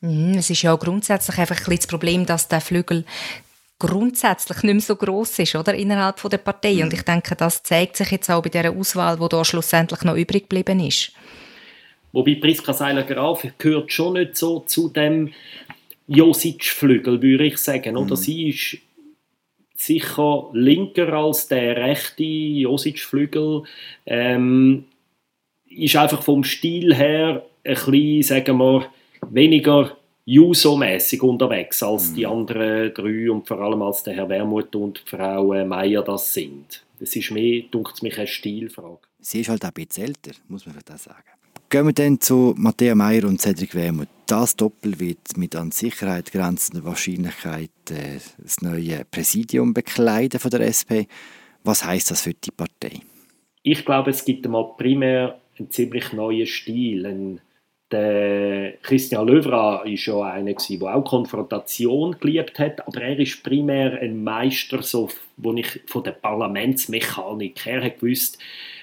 Mhm, 0.00 0.34
es 0.34 0.50
ist 0.50 0.62
ja 0.62 0.72
auch 0.72 0.78
grundsätzlich 0.78 1.38
einfach 1.38 1.56
ein 1.56 1.64
bisschen 1.64 1.76
das 1.76 1.86
Problem, 1.86 2.26
dass 2.26 2.48
der 2.48 2.60
Flügel 2.60 3.04
grundsätzlich 3.78 4.62
nicht 4.62 4.74
mehr 4.74 4.80
so 4.80 4.96
groß 4.96 5.40
ist, 5.40 5.56
oder, 5.56 5.74
innerhalb 5.74 6.20
von 6.20 6.30
der 6.30 6.38
Partei. 6.38 6.74
Mhm. 6.74 6.82
Und 6.82 6.92
ich 6.92 7.02
denke, 7.02 7.34
das 7.36 7.62
zeigt 7.62 7.96
sich 7.96 8.10
jetzt 8.10 8.30
auch 8.30 8.42
bei 8.42 8.50
der 8.50 8.70
Auswahl, 8.72 9.18
die 9.18 9.28
da 9.28 9.44
schlussendlich 9.44 10.02
noch 10.02 10.16
übrig 10.16 10.48
geblieben 10.48 10.80
ist. 10.80 11.12
Wobei 12.12 12.34
Priska 12.34 12.72
Seiler-Graf 12.72 13.46
gehört 13.58 13.92
schon 13.92 14.14
nicht 14.14 14.36
so 14.36 14.60
zu 14.60 14.88
dem 14.88 15.32
Josic-Flügel, 16.08 17.22
würde 17.22 17.46
ich 17.46 17.58
sagen. 17.58 17.96
Oder? 17.96 18.16
Mhm. 18.16 18.20
Sie 18.20 18.48
ist 18.48 18.78
sicher 19.80 20.50
linker 20.52 21.12
als 21.12 21.48
der 21.48 21.76
rechte 21.76 22.22
Josic-Flügel. 22.22 23.62
Ähm, 24.04 24.84
ist 25.68 25.96
einfach 25.96 26.22
vom 26.22 26.44
Stil 26.44 26.94
her 26.94 27.46
ein 27.64 27.74
bisschen, 27.74 28.22
sagen 28.22 28.58
wir, 28.58 28.86
weniger 29.30 29.96
Juso-mässig 30.26 31.22
unterwegs 31.22 31.82
als 31.82 32.10
mhm. 32.10 32.14
die 32.14 32.26
anderen 32.26 32.94
drei 32.94 33.30
und 33.30 33.48
vor 33.48 33.60
allem 33.60 33.82
als 33.82 34.02
der 34.02 34.14
Herr 34.14 34.28
Wermuth 34.28 34.74
und 34.76 35.02
Frau 35.06 35.54
äh, 35.54 35.64
Meier 35.64 36.02
das 36.02 36.34
sind. 36.34 36.84
Das 36.98 37.16
ist 37.16 37.30
mehr, 37.30 37.62
dunkt 37.70 38.02
mich, 38.02 38.18
eine 38.18 38.26
Stilfrage. 38.26 39.00
Sie 39.18 39.40
ist 39.40 39.48
halt 39.48 39.64
auch 39.64 39.68
ein 39.68 39.74
bisschen 39.74 40.08
älter, 40.08 40.32
muss 40.48 40.66
man 40.66 40.76
das 40.84 41.04
sagen. 41.04 41.39
Gehen 41.70 41.86
wir 41.86 41.92
dann 41.92 42.20
zu 42.20 42.52
Matthäa 42.58 42.96
Meier 42.96 43.26
und 43.26 43.40
Cedric 43.40 43.76
Wermuth. 43.76 44.08
Das 44.26 44.56
Doppel 44.56 44.98
wird 44.98 45.36
mit 45.36 45.54
an 45.54 45.70
Sicherheit 45.70 46.32
grenzender 46.32 46.84
Wahrscheinlichkeit 46.84 47.70
äh, 47.90 48.18
das 48.38 48.60
neue 48.60 49.04
Präsidium 49.08 49.72
bekleiden 49.72 50.40
von 50.40 50.50
der 50.50 50.62
SP. 50.66 51.06
Was 51.62 51.84
heißt 51.84 52.10
das 52.10 52.22
für 52.22 52.34
die 52.34 52.50
Partei? 52.50 52.98
Ich 53.62 53.84
glaube, 53.84 54.10
es 54.10 54.24
gibt 54.24 54.44
einmal 54.46 54.72
primär 54.76 55.38
einen 55.60 55.70
ziemlich 55.70 56.12
neuen 56.12 56.48
Stil. 56.48 57.06
Ein, 57.06 57.40
der 57.92 58.72
Christian 58.82 59.28
Löwra 59.28 59.84
ist 59.84 60.06
ja 60.06 60.22
einer, 60.22 60.54
der 60.54 60.96
auch 60.96 61.04
Konfrontation 61.04 62.16
geliebt 62.18 62.58
hat, 62.58 62.84
aber 62.84 63.00
er 63.00 63.18
ist 63.20 63.44
primär 63.44 64.00
ein 64.00 64.24
Meister 64.24 64.82
so, 64.82 65.08
wo 65.36 65.52
ich 65.52 65.82
von 65.86 66.02
der 66.02 66.12
Parlamentsmechanik 66.12 67.64
her 67.64 67.90
gewusst, 67.90 68.38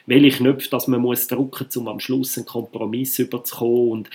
welche 0.07 0.37
Knöpfe 0.37 0.69
dass 0.69 0.87
man 0.87 1.01
muss 1.01 1.27
drücken 1.27 1.65
muss, 1.65 1.77
um 1.77 1.87
am 1.87 1.99
Schluss 1.99 2.37
einen 2.37 2.47
Kompromiss 2.47 3.19
überzukommen 3.19 3.91
und 3.91 4.09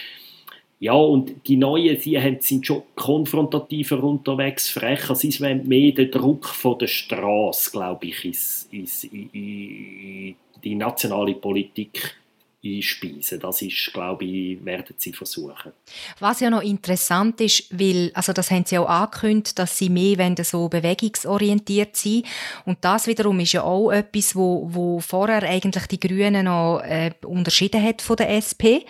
ja, 0.81 0.95
und 0.95 1.47
die 1.47 1.57
Neuen, 1.57 2.01
sie 2.01 2.19
sind 2.41 2.67
schon 2.67 2.83
konfrontativer 2.97 4.03
unterwegs, 4.03 4.69
frecher. 4.69 5.15
Sie 5.15 5.33
wollen 5.39 5.69
mehr 5.69 5.93
den 5.93 6.11
Druck 6.11 6.45
von 6.47 6.77
der 6.77 6.89
Straße, 6.89 7.71
glaube 7.71 8.07
ich, 8.07 8.25
ins, 8.25 8.69
in, 8.73 9.31
in 9.33 10.35
die 10.65 10.75
nationale 10.75 11.37
Politik 11.37 12.17
einspeisen. 12.65 13.41
Das 13.41 13.61
ist, 13.63 13.93
glaube 13.93 14.25
ich, 14.25 14.65
werden 14.65 14.95
sie 14.97 15.13
versuchen. 15.13 15.73
Was 16.21 16.41
ja 16.41 16.51
noch 16.51 16.63
interessant 16.63 17.41
ist, 17.41 17.67
weil, 17.71 18.11
also 18.15 18.33
das 18.33 18.51
haben 18.51 18.65
sie 18.65 18.79
auch 18.79 18.89
angekündigt, 18.89 19.59
dass 19.59 19.77
sie 19.77 19.89
mehr 19.89 20.19
wollen, 20.19 20.37
so 20.43 20.69
bewegungsorientiert 20.69 21.97
sind. 21.97 22.27
Und 22.65 22.79
das 22.83 23.07
wiederum 23.07 23.41
ist 23.41 23.53
ja 23.53 23.63
auch 23.65 23.91
etwas, 23.91 24.37
wo, 24.37 24.69
wo 24.73 25.01
vorher 25.01 25.43
eigentlich 25.43 25.87
die 25.87 26.01
Grünen 26.01 26.45
noch 26.45 26.81
äh, 26.81 27.13
unterschieden 27.25 27.83
hat 27.83 28.01
von 28.01 28.17
der 28.17 28.31
SP. 28.31 28.87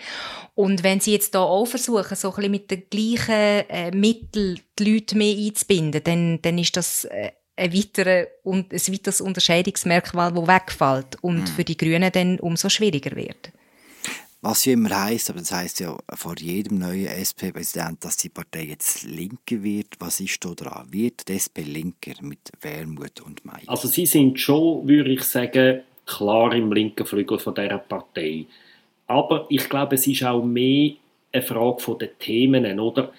Und 0.55 0.83
wenn 0.83 0.99
sie 0.99 1.13
jetzt 1.13 1.33
da 1.33 1.41
auch 1.41 1.65
versuchen, 1.65 2.15
so 2.15 2.29
ein 2.29 2.35
bisschen 2.35 2.51
mit 2.51 2.69
den 2.69 2.83
gleichen 2.89 3.69
äh, 3.69 3.91
Mitteln 3.91 4.59
die 4.77 4.93
Leute 4.93 5.17
mehr 5.17 5.35
einzubinden, 5.35 6.03
dann, 6.03 6.41
dann 6.43 6.59
ist 6.59 6.77
das 6.77 7.05
äh, 7.05 7.31
ein, 7.55 7.73
weiterer, 7.73 8.27
ein 8.45 8.69
weiteres 8.71 9.21
Unterscheidungsmerkmal, 9.21 10.31
das 10.31 10.47
wegfällt 10.47 11.23
und 11.23 11.41
mhm. 11.41 11.47
für 11.47 11.63
die 11.63 11.77
Grünen 11.77 12.11
dann 12.11 12.39
umso 12.39 12.69
schwieriger 12.69 13.15
wird. 13.15 13.51
Was 14.43 14.65
ja 14.65 14.73
immer 14.73 14.89
heißt, 14.89 15.29
aber 15.29 15.39
das 15.39 15.53
heißt 15.53 15.79
ja 15.79 15.97
vor 16.15 16.35
jedem 16.37 16.79
neuen 16.79 17.07
SP-Präsident, 17.07 18.03
dass 18.03 18.17
die 18.17 18.27
Partei 18.27 18.63
jetzt 18.63 19.03
linker 19.03 19.63
wird. 19.63 19.95
Was 19.99 20.19
ist 20.19 20.43
da 20.43 20.49
dran? 20.49 20.85
Wird 20.91 21.29
die 21.29 21.35
SP 21.39 21.63
linker 21.63 22.15
mit 22.19 22.51
Wermut 22.59 23.21
und 23.21 23.45
May? 23.45 23.61
Also 23.67 23.87
sie 23.87 24.05
sind 24.05 24.37
schon, 24.37 24.85
würde 24.85 25.13
ich 25.13 25.23
sagen, 25.23 25.83
klar 26.05 26.53
im 26.53 26.73
linken 26.73 27.05
Flügel 27.05 27.39
von 27.39 27.55
dieser 27.55 27.77
Partei. 27.77 28.45
Aber 29.07 29.45
ich 29.47 29.69
glaube, 29.69 29.95
es 29.95 30.07
ist 30.07 30.23
auch 30.25 30.43
mehr 30.43 30.91
eine 31.31 31.41
Frage 31.41 31.97
der 32.01 32.19
Themen, 32.19 32.81
oder? 32.81 33.13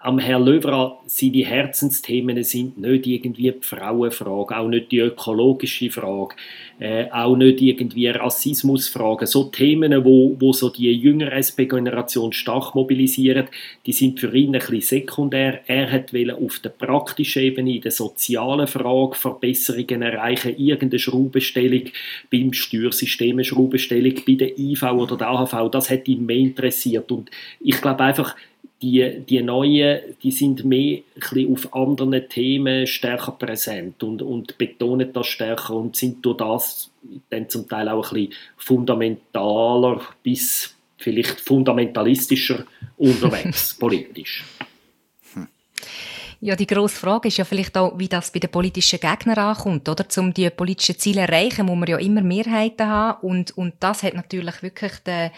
Am 0.00 0.20
Herrn 0.20 0.44
Löwra 0.44 0.96
seine 1.06 1.44
Herzensthemen 1.44 2.42
sind 2.44 2.78
nicht 2.78 3.06
irgendwie 3.06 3.50
die 3.50 3.66
Frauenfrage, 3.66 4.56
auch 4.56 4.68
nicht 4.68 4.92
die 4.92 5.00
ökologische 5.00 5.90
Frage, 5.90 6.36
äh, 6.78 7.06
auch 7.10 7.36
nicht 7.36 7.60
irgendwie 7.60 8.06
Rassismusfragen. 8.06 9.26
So 9.26 9.44
Themen, 9.44 10.04
wo, 10.04 10.36
wo 10.38 10.52
so 10.52 10.70
die 10.70 10.92
jüngere 10.92 11.32
SP-Generation 11.32 12.32
stark 12.32 12.76
mobilisieren, 12.76 13.48
die 13.86 13.92
sind 13.92 14.20
für 14.20 14.32
ihn 14.36 14.54
ein 14.54 14.60
bisschen 14.60 15.00
sekundär. 15.00 15.62
Er 15.66 15.90
hat 15.90 16.12
auf 16.14 16.60
der 16.60 16.70
praktischen 16.70 17.42
Ebene, 17.42 17.74
in 17.74 17.82
der 17.82 17.90
sozialen 17.90 18.68
Frage 18.68 19.16
Verbesserungen 19.16 20.02
erreichen, 20.02 20.54
irgendeine 20.56 21.00
Schraubenstellung 21.00 21.84
beim 22.30 22.52
Steuersystem, 22.52 23.36
eine 23.36 23.44
Schraubenstellung 23.44 24.14
bei 24.24 24.34
der 24.34 24.56
IV 24.56 24.84
oder 24.84 25.16
der 25.16 25.28
AHV, 25.28 25.70
das 25.72 25.90
hat 25.90 26.06
ihn 26.06 26.24
mehr 26.24 26.36
interessiert. 26.36 27.10
Und 27.10 27.30
ich 27.60 27.80
glaube 27.80 28.04
einfach, 28.04 28.36
die, 28.80 29.20
die 29.28 29.42
Neuen, 29.42 30.00
die 30.22 30.30
sind 30.30 30.64
mehr 30.64 31.00
ein 31.32 31.52
auf 31.52 31.74
anderen 31.74 32.28
Themen 32.28 32.86
stärker 32.86 33.32
präsent 33.32 34.02
und, 34.02 34.22
und 34.22 34.56
betonen 34.56 35.12
das 35.12 35.26
stärker 35.26 35.74
und 35.74 35.96
sind 35.96 36.24
durch 36.24 36.36
das 36.36 36.90
dann 37.30 37.48
zum 37.48 37.68
Teil 37.68 37.88
auch 37.88 38.12
ein 38.12 38.26
bisschen 38.26 38.34
fundamentaler 38.56 40.00
bis 40.22 40.76
vielleicht 40.96 41.40
fundamentalistischer 41.40 42.66
unterwegs, 42.96 43.74
politisch. 43.78 44.44
Ja, 46.40 46.54
die 46.54 46.68
grosse 46.68 46.94
Frage 46.94 47.26
ist 47.26 47.38
ja 47.38 47.44
vielleicht 47.44 47.76
auch, 47.76 47.98
wie 47.98 48.06
das 48.06 48.30
bei 48.30 48.38
den 48.38 48.50
politischen 48.50 49.00
Gegnern 49.00 49.38
ankommt, 49.38 49.88
oder? 49.88 50.06
Um 50.18 50.32
die 50.32 50.48
politischen 50.50 50.96
Ziele 50.96 51.26
zu 51.26 51.32
erreichen, 51.32 51.66
muss 51.66 51.76
man 51.76 51.88
ja 51.88 51.98
immer 51.98 52.20
Mehrheiten 52.20 52.86
haben 52.86 53.26
und, 53.26 53.58
und 53.58 53.74
das 53.80 54.04
hat 54.04 54.14
natürlich 54.14 54.62
wirklich 54.62 54.92
der, 55.04 55.32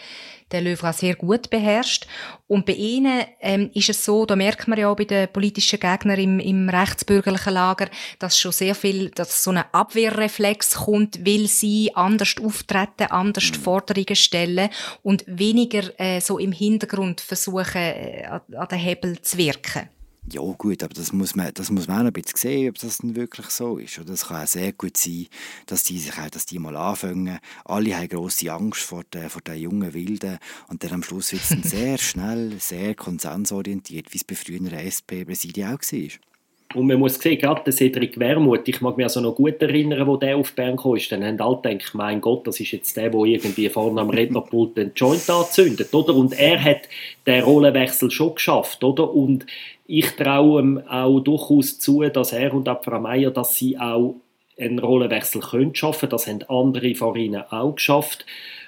der 0.51 0.61
Löwra 0.61 0.93
sehr 0.93 1.15
gut 1.15 1.49
beherrscht. 1.49 2.05
Und 2.47 2.67
bei 2.67 2.73
ihnen 2.73 3.23
ähm, 3.39 3.71
ist 3.73 3.89
es 3.89 4.05
so, 4.05 4.27
da 4.27 4.35
merkt 4.35 4.67
man 4.67 4.77
ja 4.77 4.89
auch 4.89 4.95
bei 4.95 5.05
den 5.05 5.27
politischen 5.33 5.79
Gegnern 5.79 6.19
im, 6.19 6.39
im 6.39 6.69
rechtsbürgerlichen 6.69 7.53
Lager, 7.55 7.89
dass 8.19 8.37
schon 8.37 8.51
sehr 8.51 8.75
viel, 8.75 9.09
dass 9.09 9.43
so 9.43 9.49
ein 9.49 9.63
Abwehrreflex 9.71 10.75
kommt, 10.85 11.25
weil 11.25 11.47
sie 11.47 11.95
anders 11.95 12.35
auftreten, 12.39 13.09
anders 13.09 13.49
mhm. 13.49 13.55
Forderungen 13.55 14.15
stellen 14.15 14.69
und 15.01 15.23
weniger 15.25 15.99
äh, 15.99 16.21
so 16.21 16.37
im 16.37 16.51
Hintergrund 16.51 17.21
versuchen, 17.21 17.81
äh, 17.81 18.27
an, 18.29 18.41
an 18.55 18.67
den 18.67 18.77
Hebel 18.77 19.19
zu 19.23 19.39
wirken. 19.39 19.89
Ja 20.29 20.41
gut, 20.41 20.83
aber 20.83 20.93
das 20.93 21.11
muss 21.13 21.35
man, 21.35 21.51
das 21.53 21.71
muss 21.71 21.87
man 21.87 22.01
auch 22.01 22.05
ein 22.05 22.13
bisschen 22.13 22.37
sehen, 22.37 22.69
ob 22.69 22.77
das 22.77 22.99
denn 22.99 23.15
wirklich 23.15 23.47
so 23.47 23.77
ist. 23.77 23.97
Oder 23.97 24.13
es 24.13 24.27
kann 24.27 24.43
auch 24.43 24.47
sehr 24.47 24.71
gut 24.71 24.95
sein, 24.95 25.27
dass 25.65 25.83
die 25.83 25.97
sich 25.97 26.17
auch, 26.17 26.29
dass 26.29 26.45
die 26.45 26.59
mal 26.59 26.77
anfangen. 26.77 27.39
Alle 27.65 27.97
haben 27.97 28.07
große 28.07 28.51
Angst 28.51 28.81
vor 28.81 29.03
den, 29.03 29.29
vor 29.29 29.41
den 29.41 29.59
jungen 29.59 29.93
Wilden 29.93 30.37
und 30.67 30.83
dann 30.83 30.93
am 30.93 31.03
Schluss 31.03 31.31
wird 31.31 31.41
es 31.49 31.49
sehr 31.71 31.97
schnell, 31.97 32.59
sehr 32.59 32.93
konsensorientiert, 32.93 34.13
wie 34.13 34.17
es 34.17 34.23
bei 34.23 34.35
früheren 34.35 34.71
SP-Präsidien 34.71 35.73
auch 35.73 35.79
war. 35.81 36.30
Und 36.73 36.87
man 36.87 36.99
muss 36.99 37.15
sehen, 37.15 37.37
gerade 37.37 37.61
der 37.65 37.73
Cedric 37.73 38.19
Wermuth, 38.19 38.67
ich 38.67 38.81
mag 38.81 38.97
mich 38.97 39.05
also 39.05 39.21
noch 39.21 39.35
gut 39.35 39.61
erinnern, 39.61 40.07
wo 40.07 40.17
der 40.17 40.37
auf 40.37 40.53
Bern 40.53 40.77
kam, 40.77 40.97
dann 41.09 41.23
haben 41.23 41.41
alle 41.41 41.57
gedacht, 41.61 41.93
mein 41.93 42.21
Gott, 42.21 42.47
das 42.47 42.59
ist 42.59 42.71
jetzt 42.71 42.95
der, 42.97 43.09
der 43.09 43.19
irgendwie 43.21 43.69
vorne 43.69 44.01
am 44.01 44.09
Rednerpult 44.09 44.77
den 44.77 44.91
Joint 44.95 45.29
anzündet, 45.29 45.93
oder? 45.93 46.15
Und 46.15 46.37
er 46.37 46.63
hat 46.63 46.81
den 47.25 47.43
Rollenwechsel 47.43 48.11
schon 48.11 48.35
geschafft, 48.35 48.83
oder? 48.83 49.13
Und 49.13 49.45
ich 49.87 50.09
traue 50.11 50.61
ihm 50.61 50.81
auch 50.87 51.19
durchaus 51.19 51.79
zu, 51.79 52.01
dass 52.01 52.31
er 52.31 52.53
und 52.53 52.69
auch 52.69 52.83
Frau 52.83 52.99
Meier, 52.99 53.31
dass 53.31 53.55
sie 53.55 53.77
auch 53.77 54.15
einen 54.59 54.79
Rollenwechsel 54.79 55.41
können 55.41 55.75
schaffen. 55.75 56.09
Das 56.09 56.27
haben 56.27 56.43
andere 56.47 56.95
vor 56.95 57.15
ihnen 57.15 57.43
auch 57.49 57.75
geschafft. 57.75 58.25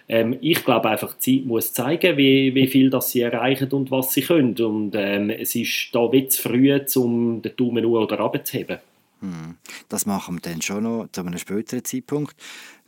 Ähm, 0.08 0.38
ich 0.42 0.63
glaube 0.63 0.89
einfach, 0.89 1.16
die 1.16 1.39
Zeit 1.39 1.46
muss 1.48 1.74
zeigen, 1.74 2.18
wie, 2.18 2.54
wie 2.56 2.68
viel 2.68 2.89
das 2.89 3.12
sie 3.12 3.22
erreichen 3.22 3.72
und 3.72 3.92
was 3.92 4.13
sie 4.13 4.22
können. 4.22 4.56
Und 4.58 4.96
ähm, 4.96 5.30
es 5.30 5.56
ist 5.56 5.89
da 5.94 6.12
wie 6.12 6.28
zu 6.28 6.42
früh, 6.42 6.80
um 6.96 7.42
den 7.42 7.56
Daumen 7.56 7.86
hoch 7.86 8.02
oder 8.04 8.20
runterzuheben. 8.20 8.80
Hm. 9.22 9.56
Das 9.89 10.06
machen 10.06 10.36
wir 10.36 10.42
dann 10.42 10.62
schon 10.62 10.84
noch 10.84 11.08
zu 11.12 11.22
einem 11.22 11.38
späteren 11.38 11.84
Zeitpunkt. 11.84 12.36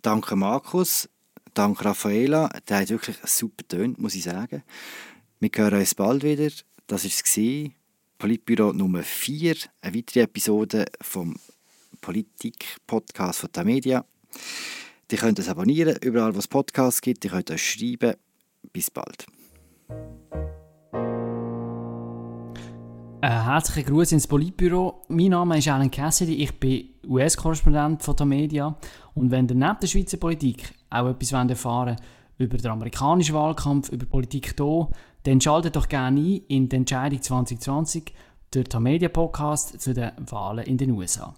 Danke 0.01 0.35
Markus, 0.35 1.09
danke 1.53 1.85
Raffaela. 1.85 2.49
Der 2.67 2.79
hat 2.79 2.89
wirklich 2.89 3.17
super 3.23 3.67
tönt, 3.67 3.99
muss 3.99 4.15
ich 4.15 4.23
sagen. 4.23 4.63
Wir 5.39 5.49
hören 5.55 5.79
uns 5.79 5.95
bald 5.95 6.23
wieder. 6.23 6.49
Das 6.87 7.03
war 7.03 7.11
es. 7.11 7.71
Politbüro 8.17 8.71
Nummer 8.71 9.03
4, 9.03 9.55
eine 9.81 9.95
weitere 9.95 10.21
Episode 10.21 10.85
vom 11.01 11.35
Politik-Podcast 11.99 13.39
von 13.39 13.49
der 13.53 13.65
Media. 13.65 14.05
Ihr 15.11 15.19
könnt 15.19 15.37
es 15.37 15.47
abonnieren, 15.49 15.97
überall 16.01 16.33
wo 16.33 16.39
es 16.39 16.47
Podcasts 16.47 16.99
gibt. 16.99 17.23
Ihr 17.25 17.31
könnt 17.31 17.51
euch 17.51 17.63
schreiben. 17.63 18.15
Bis 18.73 18.89
bald. 18.89 19.27
Ein 23.21 23.43
herzlichen 23.43 23.87
Gruß 23.87 24.13
ins 24.13 24.27
Politbüro. 24.27 25.03
Mein 25.07 25.29
Name 25.29 25.59
ist 25.59 25.67
Alan 25.67 25.91
Cassidy, 25.91 26.43
ich 26.43 26.59
bin 26.59 26.89
US-Korrespondent 27.07 28.01
von 28.01 28.15
der 28.15 28.25
Media. 28.25 28.77
Und 29.13 29.31
wenn 29.31 29.47
ihr 29.47 29.55
neben 29.55 29.77
der 29.79 29.87
Schweizer 29.87 30.17
Politik 30.17 30.73
auch 30.89 31.07
etwas 31.07 31.31
erfahren 31.31 31.97
wollt 31.97 32.01
über 32.37 32.57
den 32.57 32.71
amerikanischen 32.71 33.35
Wahlkampf, 33.35 33.89
über 33.89 34.05
Politik 34.05 34.55
hier, 34.57 34.89
dann 35.23 35.39
schaltet 35.39 35.75
doch 35.75 35.87
gerne 35.87 36.19
ein 36.19 36.41
in 36.47 36.69
die 36.69 36.75
Entscheidung 36.75 37.21
2020, 37.21 38.13
der 38.53 38.79
Media 38.79 39.09
Podcast 39.09 39.79
zu 39.79 39.93
den 39.93 40.11
Wahlen 40.17 40.65
in 40.65 40.77
den 40.77 40.91
USA. 40.91 41.33